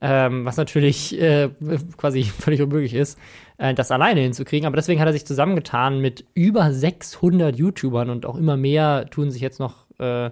[0.00, 1.50] Ähm, was natürlich äh,
[1.96, 3.18] quasi völlig unmöglich ist,
[3.58, 4.66] äh, das alleine hinzukriegen.
[4.66, 9.30] Aber deswegen hat er sich zusammengetan mit über 600 YouTubern und auch immer mehr tun
[9.30, 10.30] sich jetzt noch äh,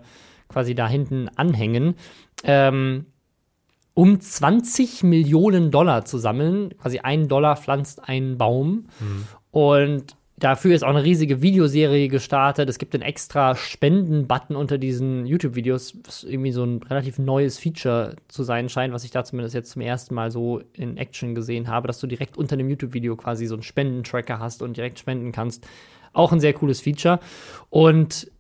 [0.49, 1.95] quasi da hinten anhängen,
[2.45, 3.07] ähm,
[3.95, 6.77] um 20 Millionen Dollar zu sammeln.
[6.79, 8.89] Quasi ein Dollar pflanzt einen Baum.
[9.51, 12.69] Und dafür ist auch eine riesige Videoserie gestartet.
[12.69, 18.17] Es gibt einen extra Spenden-Button unter diesen YouTube-Videos, was irgendwie so ein relativ neues Feature
[18.27, 21.69] zu sein scheint, was ich da zumindest jetzt zum ersten Mal so in Action gesehen
[21.69, 25.31] habe, dass du direkt unter dem YouTube-Video quasi so einen Spendentracker hast und direkt spenden
[25.31, 25.65] kannst.
[26.13, 27.21] Auch ein sehr cooles Feature.
[27.71, 28.32] Und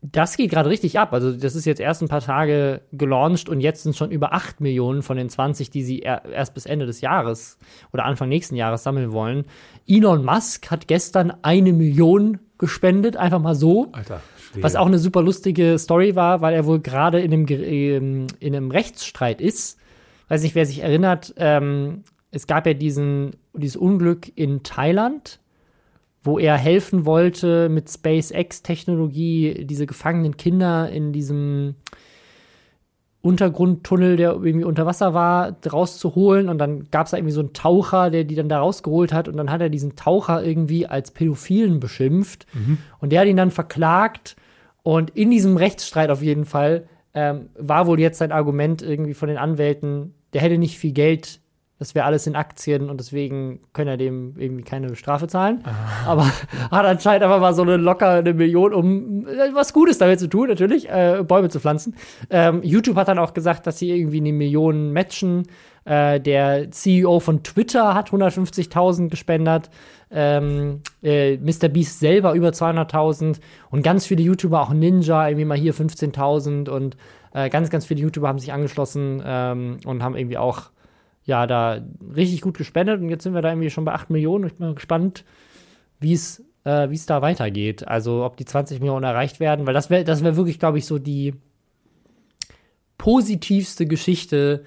[0.00, 1.12] das geht gerade richtig ab.
[1.12, 4.60] Also, das ist jetzt erst ein paar Tage gelauncht und jetzt sind schon über 8
[4.60, 7.58] Millionen von den 20, die sie er erst bis Ende des Jahres
[7.92, 9.44] oder Anfang nächsten Jahres sammeln wollen.
[9.86, 13.88] Elon Musk hat gestern eine Million gespendet, einfach mal so.
[13.92, 14.20] Alter,
[14.52, 14.62] schwer.
[14.62, 18.54] Was auch eine super lustige Story war, weil er wohl gerade in einem, ähm, in
[18.54, 19.78] einem Rechtsstreit ist.
[20.28, 25.40] Weiß nicht, wer sich erinnert, ähm, es gab ja diesen, dieses Unglück in Thailand,
[26.22, 31.76] wo er helfen wollte, mit SpaceX-Technologie diese gefangenen Kinder in diesem
[33.20, 36.48] Untergrundtunnel, der irgendwie unter Wasser war, rauszuholen.
[36.48, 39.28] Und dann gab es da irgendwie so einen Taucher, der die dann da rausgeholt hat.
[39.28, 42.46] Und dann hat er diesen Taucher irgendwie als Pädophilen beschimpft.
[43.00, 44.36] Und der hat ihn dann verklagt.
[44.82, 49.28] Und in diesem Rechtsstreit auf jeden Fall ähm, war wohl jetzt sein Argument irgendwie von
[49.28, 51.40] den Anwälten, der hätte nicht viel Geld
[51.78, 55.62] Das wäre alles in Aktien und deswegen können er dem irgendwie keine Strafe zahlen.
[56.06, 56.24] Aber
[56.70, 60.28] hat anscheinend einfach mal so eine locker eine Million, um äh, was Gutes damit zu
[60.28, 61.94] tun, natürlich, äh, Bäume zu pflanzen.
[62.30, 65.44] Ähm, YouTube hat dann auch gesagt, dass sie irgendwie eine Million matchen.
[65.84, 69.70] Äh, der CEO von Twitter hat 150.000 gespendet.
[70.10, 71.68] Ähm, äh, Mr.
[71.68, 73.38] Beast selber über 200.000
[73.70, 76.96] und ganz viele YouTuber, auch Ninja, irgendwie mal hier 15.000 und
[77.34, 80.70] äh, ganz, ganz viele YouTuber haben sich angeschlossen ähm, und haben irgendwie auch
[81.28, 81.80] ja, da
[82.16, 84.46] richtig gut gespendet und jetzt sind wir da irgendwie schon bei 8 Millionen.
[84.46, 85.24] Ich bin mal gespannt,
[86.00, 87.86] wie es äh, wie es da weitergeht.
[87.86, 90.86] Also ob die 20 Millionen erreicht werden, weil das wäre das wär wirklich, glaube ich,
[90.86, 91.34] so die
[92.96, 94.64] positivste Geschichte.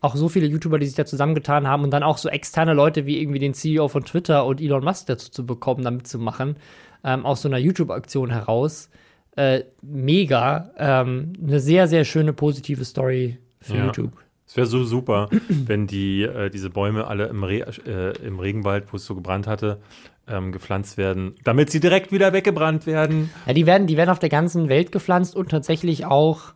[0.00, 3.06] Auch so viele YouTuber, die sich da zusammengetan haben und dann auch so externe Leute
[3.06, 6.56] wie irgendwie den CEO von Twitter und Elon Musk dazu zu bekommen, da mitzumachen,
[7.02, 8.90] ähm, aus so einer YouTube-Aktion heraus.
[9.34, 10.70] Äh, mega.
[10.78, 13.86] Ähm, eine sehr, sehr schöne positive Story für Ja.
[13.86, 14.12] YouTube.
[14.46, 18.92] Es wäre so super, wenn die äh, diese Bäume alle im, Re äh, im Regenwald,
[18.92, 19.80] wo es so gebrannt hatte,
[20.28, 23.30] ähm, gepflanzt werden, damit sie direkt wieder weggebrannt werden.
[23.46, 26.54] Ja, die werden, die werden auf der ganzen Welt gepflanzt und tatsächlich auch,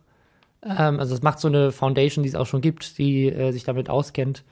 [0.63, 3.63] ähm, also es macht so eine Foundation, die es auch schon gibt, die äh, sich
[3.63, 4.43] damit auskennt.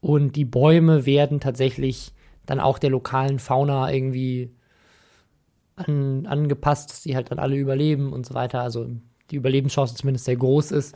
[0.00, 2.12] Und die Bäume werden tatsächlich
[2.46, 4.50] dann auch der lokalen Fauna irgendwie
[5.76, 8.60] an, angepasst, dass die halt dann alle überleben und so weiter.
[8.60, 8.88] Also
[9.30, 10.94] die Überlebenschance zumindest sehr groß ist.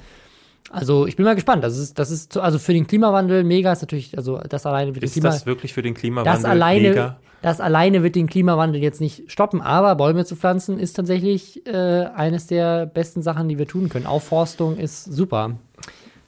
[0.71, 1.65] Also ich bin mal gespannt.
[1.65, 4.95] Das ist, das ist, so- also für den Klimawandel mega ist natürlich, also das alleine
[4.95, 7.19] wird den Ist Klima, das wirklich für den Klimawandel das alleine, mega?
[7.43, 11.73] das alleine wird den Klimawandel jetzt nicht stoppen, aber Bäume zu pflanzen ist tatsächlich äh,
[12.15, 14.07] eines der besten Sachen, die wir tun können.
[14.07, 15.57] Aufforstung ist super.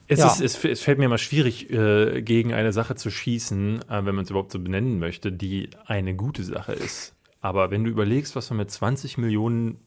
[0.08, 0.26] Es, Ja.
[0.26, 4.14] ist, es, es fällt mir immer schwierig, äh, gegen eine Sache zu schießen, äh, wenn
[4.14, 7.14] man es überhaupt so benennen möchte, die eine gute Sache ist.
[7.40, 9.78] Aber wenn du überlegst, was man mit 20 Millionen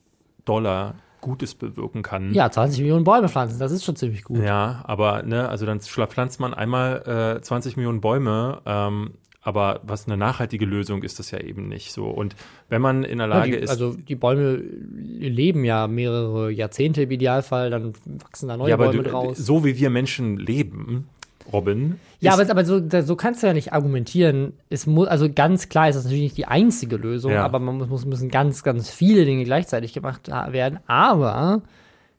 [0.45, 2.33] Dollar Gutes bewirken kann.
[2.33, 4.43] Ja, 20 Millionen Bäume pflanzen, das ist schon ziemlich gut.
[4.43, 9.11] Ja, aber ne, also dann pflanzt man einmal äh, 20 Millionen Bäume, ähm,
[9.41, 12.05] aber was eine nachhaltige Lösung ist das ja eben nicht so.
[12.05, 12.35] Und
[12.69, 17.03] wenn man in der Ja, Lage die, ist, also die Bäume leben ja mehrere Jahrzehnte
[17.03, 19.37] im Idealfall, dann wachsen da neue ja, aber Bäume du, draus.
[19.37, 21.09] so wie wir Menschen leben,
[21.51, 24.53] Robin, Ja, aber, aber so, so kannst du ja nicht argumentieren.
[24.69, 27.43] Es muss, also ganz klar ist das natürlich nicht die einzige Lösung, Ja.
[27.43, 30.79] aber man muss, müssen ganz, ganz viele Dinge gleichzeitig gemacht werden.
[30.87, 31.61] Aber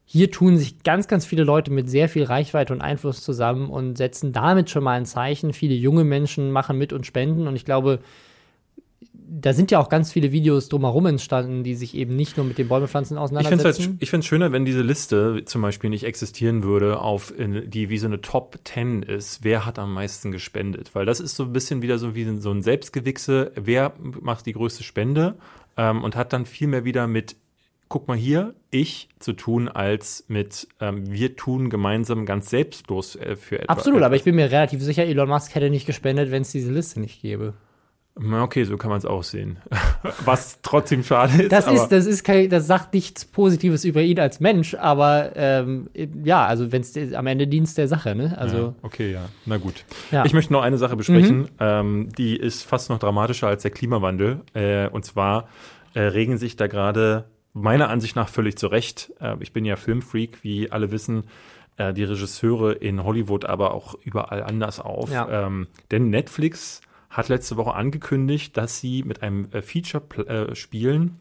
[0.04, 3.96] hier tun sich ganz, ganz viele Leute mit sehr viel Reichweite und Einfluss zusammen und
[3.96, 5.52] setzen damit schon mal ein Zeichen.
[5.54, 8.00] Viele junge Menschen machen mit und spenden und ich glaube,
[9.26, 12.58] da sind ja auch ganz viele Videos drumherum entstanden, die sich eben nicht nur mit
[12.58, 13.98] den Bäumepflanzen Ich finde es auseinandersetzen.
[14.12, 18.20] halt, schöner, wenn diese Liste zum Beispiel nicht existieren würde, auf die wie so eine
[18.20, 19.42] Top 10 ist.
[19.42, 20.94] Wer hat am meisten gespendet?
[20.94, 23.52] Weil das ist so ein bisschen wieder so wie so ein Selbstgewichse.
[23.54, 25.36] Wer macht die größte Spende?
[25.76, 27.36] Ähm, und hat dann viel mehr wieder mit,
[27.88, 33.36] guck mal hier, ich zu tun, als mit, ähm, wir tun gemeinsam ganz selbstlos äh,
[33.36, 33.76] für etwas.
[33.76, 36.70] Absolut, aber ich bin mir relativ sicher, Elon Musk hätte nicht gespendet, wenn es diese
[36.70, 37.54] Liste nicht gäbe.
[38.16, 39.58] Okay, so kann man es auch sehen.
[40.24, 41.52] Was trotzdem schade ist.
[41.52, 45.90] Das ist, das ist kein, das sagt nichts Positives über ihn als Mensch, aber ähm,
[46.22, 48.36] ja, also wenn es am Ende Dienst der Sache, ne?
[48.38, 49.22] Also Ja, okay, ja.
[49.46, 49.84] Na gut.
[50.12, 50.20] Ja.
[50.20, 50.26] Mhm.
[50.26, 54.42] Ich möchte noch eine Sache besprechen, ähm, die ist fast noch dramatischer als der Klimawandel.
[54.54, 55.48] Äh, und zwar
[55.94, 59.12] äh, regen sich da gerade meiner Ansicht nach völlig zu Recht.
[59.20, 61.24] Äh, ich bin ja Filmfreak, wie alle wissen.
[61.76, 65.10] Äh, die Regisseure in Hollywood, aber auch überall anders auf.
[65.10, 65.46] Ja.
[65.46, 66.80] Ähm, denn Netflix
[67.14, 71.20] hat letzte Woche angekündigt, dass sie mit einem äh, Feature äh, spielen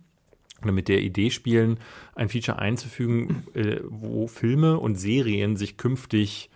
[0.64, 1.78] oder mit der Idee spielen,
[2.16, 6.50] ein Feature einzufügen, äh, wo Filme und Serien sich künftig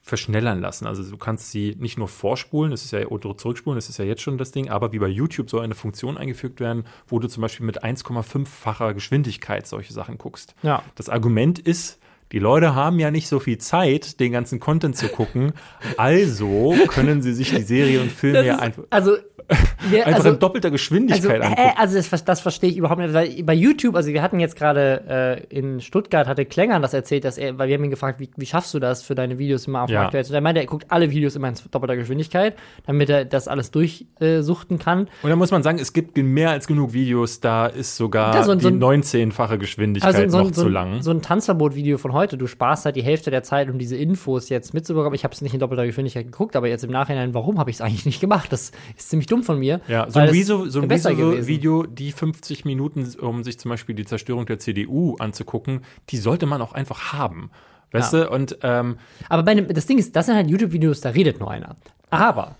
[0.00, 0.86] verschnellern lassen.
[0.86, 4.04] Also du kannst sie nicht nur vorspulen, das ist ja oder zurückspulen, das ist ja
[4.06, 7.28] jetzt schon das Ding, aber wie bei YouTube soll eine Funktion eingefügt werden, wo du
[7.28, 10.54] zum Beispiel mit 1,5-facher Geschwindigkeit solche Sachen guckst.
[10.62, 10.82] Ja.
[10.96, 12.00] Das Argument ist,
[12.32, 15.52] die Leute haben ja nicht so viel Zeit, den ganzen Content zu gucken,
[15.96, 19.16] also können sie sich die Serie und Filme ja einfach, also,
[19.90, 21.70] wir, einfach also in doppelter Also, Geschwindigkeit äh, angucken.
[21.76, 23.12] also das, das verstehe ich überhaupt nicht.
[23.12, 27.24] Weil bei YouTube, also wir hatten jetzt gerade äh, in Stuttgart, hatte Klängern das erzählt,
[27.24, 29.66] dass er, weil wir haben ihn gefragt, wie, wie schaffst du das für deine Videos
[29.66, 30.04] immer auf Ja.
[30.04, 30.32] aktuellsten?
[30.34, 32.54] Und er meinte, er guckt alle Videos immer in doppelter Geschwindigkeit,
[32.86, 35.08] damit er das alles durchsuchten äh, kann.
[35.22, 38.42] Und da muss man sagen, es gibt mehr als genug Videos, da ist sogar Ja,
[38.44, 41.02] so so die ein- 19-fache Geschwindigkeit Also so, noch so, zu lang.
[41.02, 44.48] so ein Tanzverbot-Video von heute, du sparst halt die Hälfte der Zeit, um diese Infos
[44.48, 45.14] jetzt mitzubekommen.
[45.14, 47.76] Ich habe es nicht in doppelter Geschwindigkeit geguckt, aber jetzt im Nachhinein, warum habe ich
[47.76, 48.52] es eigentlich nicht gemacht?
[48.52, 49.80] Das ist ziemlich dumm von mir.
[49.88, 51.16] ja, so ein Rezo, so ein gewesen.
[51.16, 56.46] Rezo-Video, die 50 Minuten, um sich zum Beispiel die Zerstörung der CDU anzugucken, die sollte
[56.46, 57.50] man auch einfach haben.
[57.90, 58.24] Weißt Ja.
[58.24, 58.30] du?
[58.30, 58.96] Und ähm,
[59.28, 61.76] Aber bei einem, das Ding ist, das sind halt YouTube-Videos, da redet nur einer.
[62.10, 62.56] Aber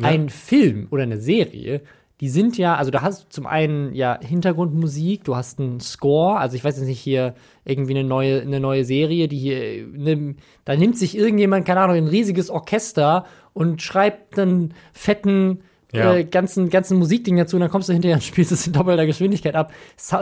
[0.00, 1.80] ein Film oder eine Serie,
[2.20, 6.38] die sind ja, also da hast du zum einen ja Hintergrundmusik, du hast einen Score,
[6.38, 7.34] also ich weiß jetzt nicht hier
[7.64, 11.96] irgendwie eine neue, eine neue Serie, die hier, ne, da nimmt sich irgendjemand, keine Ahnung,
[11.96, 15.62] ein riesiges Orchester und schreibt einen fetten,
[15.92, 16.14] Ja.
[16.14, 19.06] äh, ganzen, ganzen Musikding dazu und dann kommst du hinterher und spielst es in doppelter
[19.06, 19.72] Geschwindigkeit ab.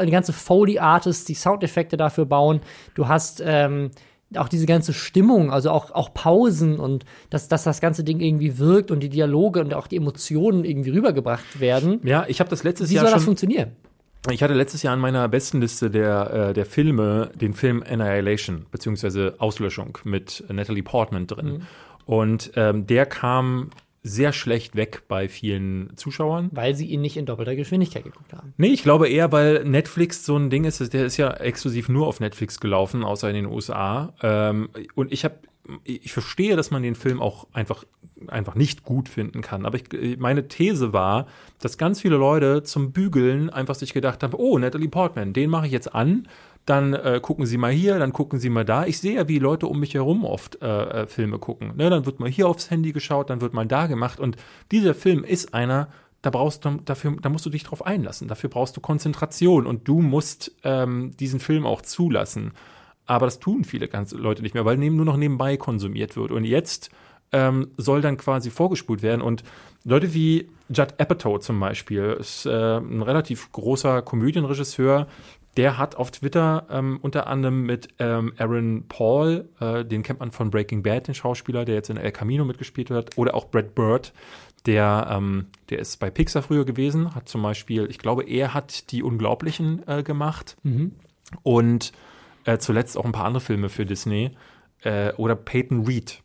[0.05, 2.61] Die ganze Foley-Artists, die Soundeffekte dafür bauen.
[2.95, 3.91] Du hast ähm,
[4.37, 8.59] auch diese ganze Stimmung, also auch, auch Pausen und dass, dass das ganze Ding irgendwie
[8.59, 12.01] wirkt und die Dialoge und auch die Emotionen irgendwie rübergebracht werden.
[12.05, 13.19] Ja, ich habe das letztes Wie Jahr soll schon.
[13.19, 13.73] das funktionieren?
[14.31, 18.67] Ich hatte letztes Jahr an meiner besten Liste der, äh, der Filme den Film Annihilation,
[18.71, 21.63] beziehungsweise Auslöschung mit Natalie Portman drin.
[22.05, 23.71] Und ähm, der kam
[24.03, 26.51] sehr schlecht weg bei vielen Zuschauern.
[26.53, 28.53] Weil sie ihn nicht in doppelter Geschwindigkeit geguckt haben.
[28.57, 32.09] Nee, ich glaube eher, weil Netflix so ein Ding ist, der ist ja exklusiv nur
[32.09, 34.13] auf Netflix gelaufen, außer in den USA.
[34.23, 35.37] Ähm, und ich habe,
[35.85, 37.85] ich verstehe, dass man den Film auch einfach,
[38.27, 39.65] einfach nicht gut finden kann.
[39.65, 41.29] Aber ich, meine These war,
[41.61, 45.67] dass ganz viele Leute zum Bügeln einfach sich gedacht haben, oh, Natalie Portman, den mache
[45.67, 46.27] ich jetzt an.
[46.65, 48.87] Dann äh, gucken Sie mal hier, dann gucken Sie mal da.
[48.87, 51.73] Ich sehe ja, wie Leute um mich herum oft äh, äh, Filme gucken.
[51.77, 54.21] Ne, dann wird mal hier aufs Handy geschaut, dann wird mal da gemacht.
[54.21, 54.37] Und
[54.71, 55.89] dieser Film ist einer,
[56.23, 58.29] da brauchst du dafür, da musst du dich drauf einlassen.
[58.29, 62.53] Dafür brauchst du Konzentration und du musst ähm, diesen Film auch zulassen.
[63.07, 66.31] Aber das tun viele ganz Leute nicht mehr, weil nur noch nebenbei konsumiert wird.
[66.31, 66.91] Und jetzt
[67.33, 69.21] ähm, soll dann quasi vorgespult werden.
[69.21, 69.43] Und
[69.85, 75.09] Leute wie Judd Apatow zum Beispiel ist äh, ein relativ großer Komödienregisseur.
[75.57, 80.31] Der hat auf Twitter ähm, unter anderem mit ähm, Aaron Paul, äh, den kennt man
[80.31, 83.75] von Breaking Bad, den Schauspieler, der jetzt in El Camino mitgespielt hat, oder auch Brad
[83.75, 84.13] Bird,
[84.65, 88.93] der, ähm, der ist bei Pixar früher gewesen, hat zum Beispiel, ich glaube, er hat
[88.93, 90.57] die Unglaublichen äh, gemacht
[91.43, 91.93] und
[92.45, 94.31] äh, zuletzt auch ein paar andere Filme für Disney.
[94.83, 96.23] Äh, oder Peyton Reed,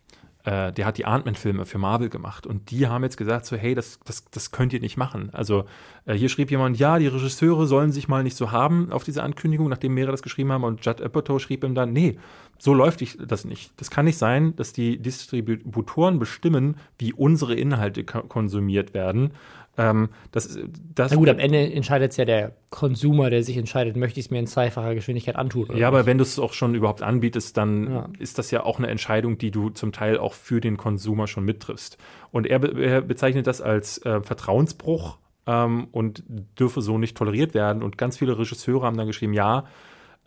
[0.48, 2.48] äh, der hat die Ant-Man-Filme für Marvel gemacht.
[2.48, 5.30] Und die haben jetzt gesagt, so, hey, das, das, das könnt ihr nicht machen.
[5.34, 5.66] Also
[6.06, 9.24] äh, hier schrieb jemand, ja, die Regisseure sollen sich mal nicht so haben auf diese
[9.24, 10.64] Ankündigung, nachdem mehrere das geschrieben haben.
[10.64, 12.18] Und Judd Apatow schrieb ihm dann, nee,
[12.60, 13.74] so läuft ich das nicht.
[13.76, 19.32] Das kann nicht sein, dass die Distributoren bestimmen, wie unsere Inhalte ko- konsumiert werden.
[19.80, 20.58] Ähm, das,
[20.96, 24.26] das Na gut, am Ende entscheidet es ja der Konsumer, der sich entscheidet, möchte ich
[24.26, 25.66] es mir in zweifacher Geschwindigkeit antun.
[25.70, 26.08] oder Ja, aber nicht.
[26.08, 28.10] wenn du es auch schon überhaupt anbietest, dann Ja.
[28.18, 31.46] ist das ja auch eine Entscheidung, die du zum Teil auch für den Konsumer schon
[31.46, 31.98] mittriffst.
[32.32, 36.24] Und er, er bezeichnet das als äh, Vertrauensbruch ähm, und
[36.60, 37.84] dürfe so nicht toleriert werden.
[37.84, 39.66] Und ganz viele Regisseure haben dann geschrieben, ja,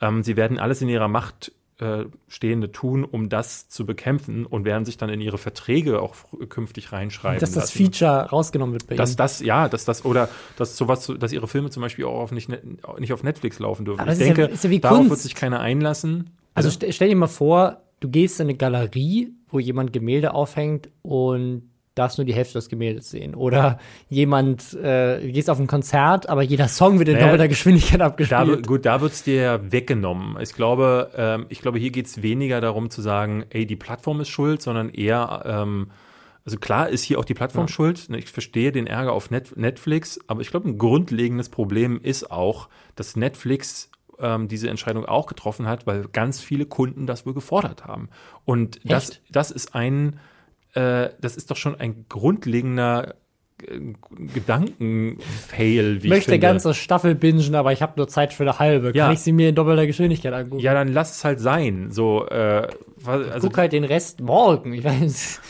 [0.00, 4.64] ähm, sie werden alles in ihrer Macht äh, Stehende tun, um das zu bekämpfen und
[4.64, 6.14] werden sich dann in ihre Verträge auch
[6.48, 7.40] künftig reinschreiben.
[7.40, 7.70] dass das.
[7.70, 9.16] Feature rausgenommen wird bei Dass ihnen.
[9.18, 12.50] das, ja, dass das, oder dass sowas, dass ihre Filme zum Beispiel auch auf nicht,
[12.98, 14.00] nicht auf Netflix laufen dürfen.
[14.00, 16.30] Aber ich ja- denke, ja wie darauf wird sich keiner einlassen.
[16.54, 20.88] Also st stell dir mal vor, du gehst in eine Galerie, wo jemand Gemälde aufhängt
[21.02, 23.34] und darfst nur die Hälfte des Gemäldes sehen.
[23.34, 23.78] Oder
[24.08, 28.06] jemand, äh, gehst auf ein Konzert, aber jeder Song wird in Naja, doppelter Geschwindigkeit Da,
[28.06, 28.66] abgespielt.
[28.66, 30.36] gut, da wird's dir weggenommen.
[30.40, 34.28] Ich glaube, ähm, ich glaube, hier geht's weniger darum zu sagen, ey, die Plattform ist
[34.28, 35.90] schuld, sondern eher, ähm,
[36.44, 38.08] also klar ist hier auch die Plattform schuld.
[38.08, 42.30] Ne, Ich verstehe den Ärger auf Net Netflix, aber ich glaube, ein grundlegendes Problem ist
[42.30, 47.34] auch, dass Netflix ähm, diese Entscheidung auch getroffen hat, weil ganz viele Kunden das wohl
[47.34, 48.08] gefordert haben.
[48.44, 50.18] Und das, das ist ein,
[50.74, 53.14] äh, das ist doch schon ein grundlegender
[53.66, 53.80] äh,
[54.34, 58.92] Gedankenfail, wie ich möchte ganze Staffel bingen, aber ich habe nur Zeit für eine halbe.
[58.94, 59.06] Ja.
[59.06, 60.62] Kann ich sie mir in doppelter Geschwindigkeit angucken?
[60.62, 61.90] Ja, dann lass es halt sein.
[61.90, 62.68] So, äh,
[63.04, 64.72] also Guck halt den Rest morgen.
[64.72, 65.40] Ich weiß.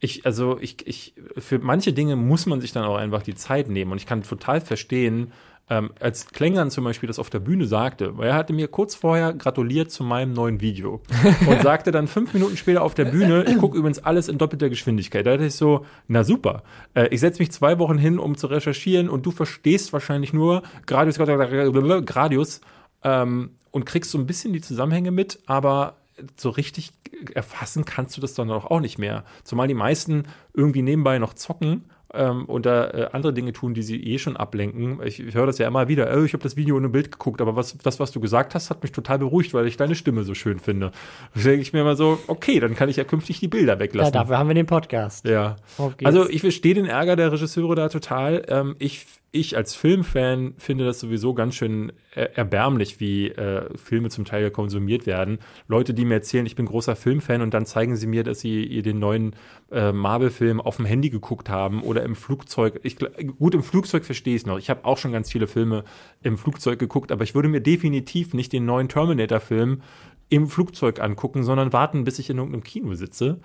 [0.00, 3.68] ich, also ich, ich, für manche Dinge muss man sich dann auch einfach die Zeit
[3.68, 3.92] nehmen.
[3.92, 5.32] Und ich kann total verstehen,
[5.68, 8.94] ähm, als Klängern zum Beispiel das auf der Bühne sagte, weil er hatte mir kurz
[8.94, 11.00] vorher gratuliert zu meinem neuen Video
[11.46, 14.68] und sagte dann fünf Minuten später auf der Bühne, ich gucke übrigens alles in doppelter
[14.68, 15.26] Geschwindigkeit.
[15.26, 16.62] Da dachte ich so, na super,
[16.94, 20.62] äh, ich setze mich zwei Wochen hin, um zu recherchieren und du verstehst wahrscheinlich nur
[20.86, 22.60] Gradius, Gradius
[23.02, 25.96] ähm, und kriegst so ein bisschen die Zusammenhänge mit, aber
[26.36, 26.92] so richtig
[27.34, 29.24] erfassen kannst du das dann auch nicht mehr.
[29.44, 34.02] Zumal die meisten irgendwie nebenbei noch zocken ähm, oder äh, andere Dinge tun, die sie
[34.02, 35.00] eh schon ablenken.
[35.04, 37.40] Ich, ich höre das ja immer wieder, oh, ich habe das Video ohne Bild geguckt,
[37.40, 40.24] aber was, das, was du gesagt hast, hat mich total beruhigt, weil ich deine Stimme
[40.24, 40.92] so schön finde.
[41.34, 43.78] Da denke ich mir immer so, okay, dann kann ich ja künftig die Bilder Ja,
[43.80, 44.12] weglassen.
[44.12, 45.26] dafür haben wir den Podcast.
[45.26, 45.56] Ja.
[46.04, 48.44] Also ich verstehe den Ärger der Regisseure da total.
[48.48, 49.06] Ähm, ich,
[49.36, 54.50] ich als Filmfan finde das sowieso ganz schön er erbärmlich, wie äh, Filme zum Teil
[54.50, 55.38] konsumiert werden.
[55.68, 58.82] Leute, die mir erzählen, ich bin großer Filmfan und dann zeigen sie mir, dass sie
[58.82, 59.36] den neuen
[59.70, 62.80] äh, Marvel-Film auf dem Handy geguckt haben oder im Flugzeug.
[62.82, 62.96] Ich,
[63.38, 64.58] gut, im Flugzeug verstehe ich es noch.
[64.58, 65.84] Ich habe auch schon ganz viele Filme
[66.22, 69.82] im Flugzeug geguckt, aber ich würde mir definitiv nicht den neuen Terminator-Film
[70.28, 73.40] im Flugzeug angucken, sondern warten, bis ich in irgendeinem Kino sitze.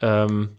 [0.00, 0.50] Ähm,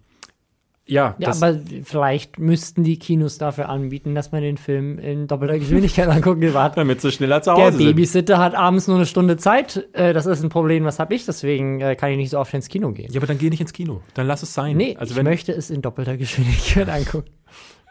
[0.87, 5.25] Ja, Ja, das, aber vielleicht müssten die Kinos dafür anbieten, dass man den Film in
[5.25, 6.53] doppelter Geschwindigkeit angucken.
[6.53, 7.87] Warte, damit sie schneller zu Der Hause sind.
[7.87, 9.87] Babysitter hat abends nur eine Stunde Zeit.
[9.93, 11.25] Äh, das ist ein Problem, was habe ich?
[11.25, 13.11] Deswegen äh, kann ich nicht so oft ins Kino gehen.
[13.11, 14.01] Ja, aber dann geh nicht ins Kino.
[14.13, 14.77] Dann lass es sein.
[14.77, 17.29] Nee, also ich möchte es in doppelter Geschwindigkeit angucken.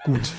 [0.05, 0.30] Gut.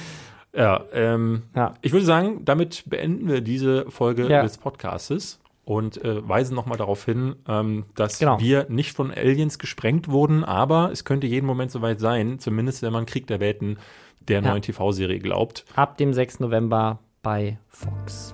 [0.56, 1.74] Ja, ähm, Ja.
[1.82, 4.44] ich würde sagen, damit beenden wir diese Folge Ja.
[4.44, 8.40] des Podcastes und äh, weisen nochmal darauf hin, ähm, dass Genau.
[8.40, 12.94] wir nicht von Aliens gesprengt wurden, aber es könnte jeden Moment soweit sein, zumindest wenn
[12.94, 13.78] man Krieg der Welten
[14.22, 14.50] der Ja.
[14.52, 15.66] neuen TV-Serie glaubt.
[15.76, 16.40] Ab dem 6.
[16.40, 18.34] November bei Fox.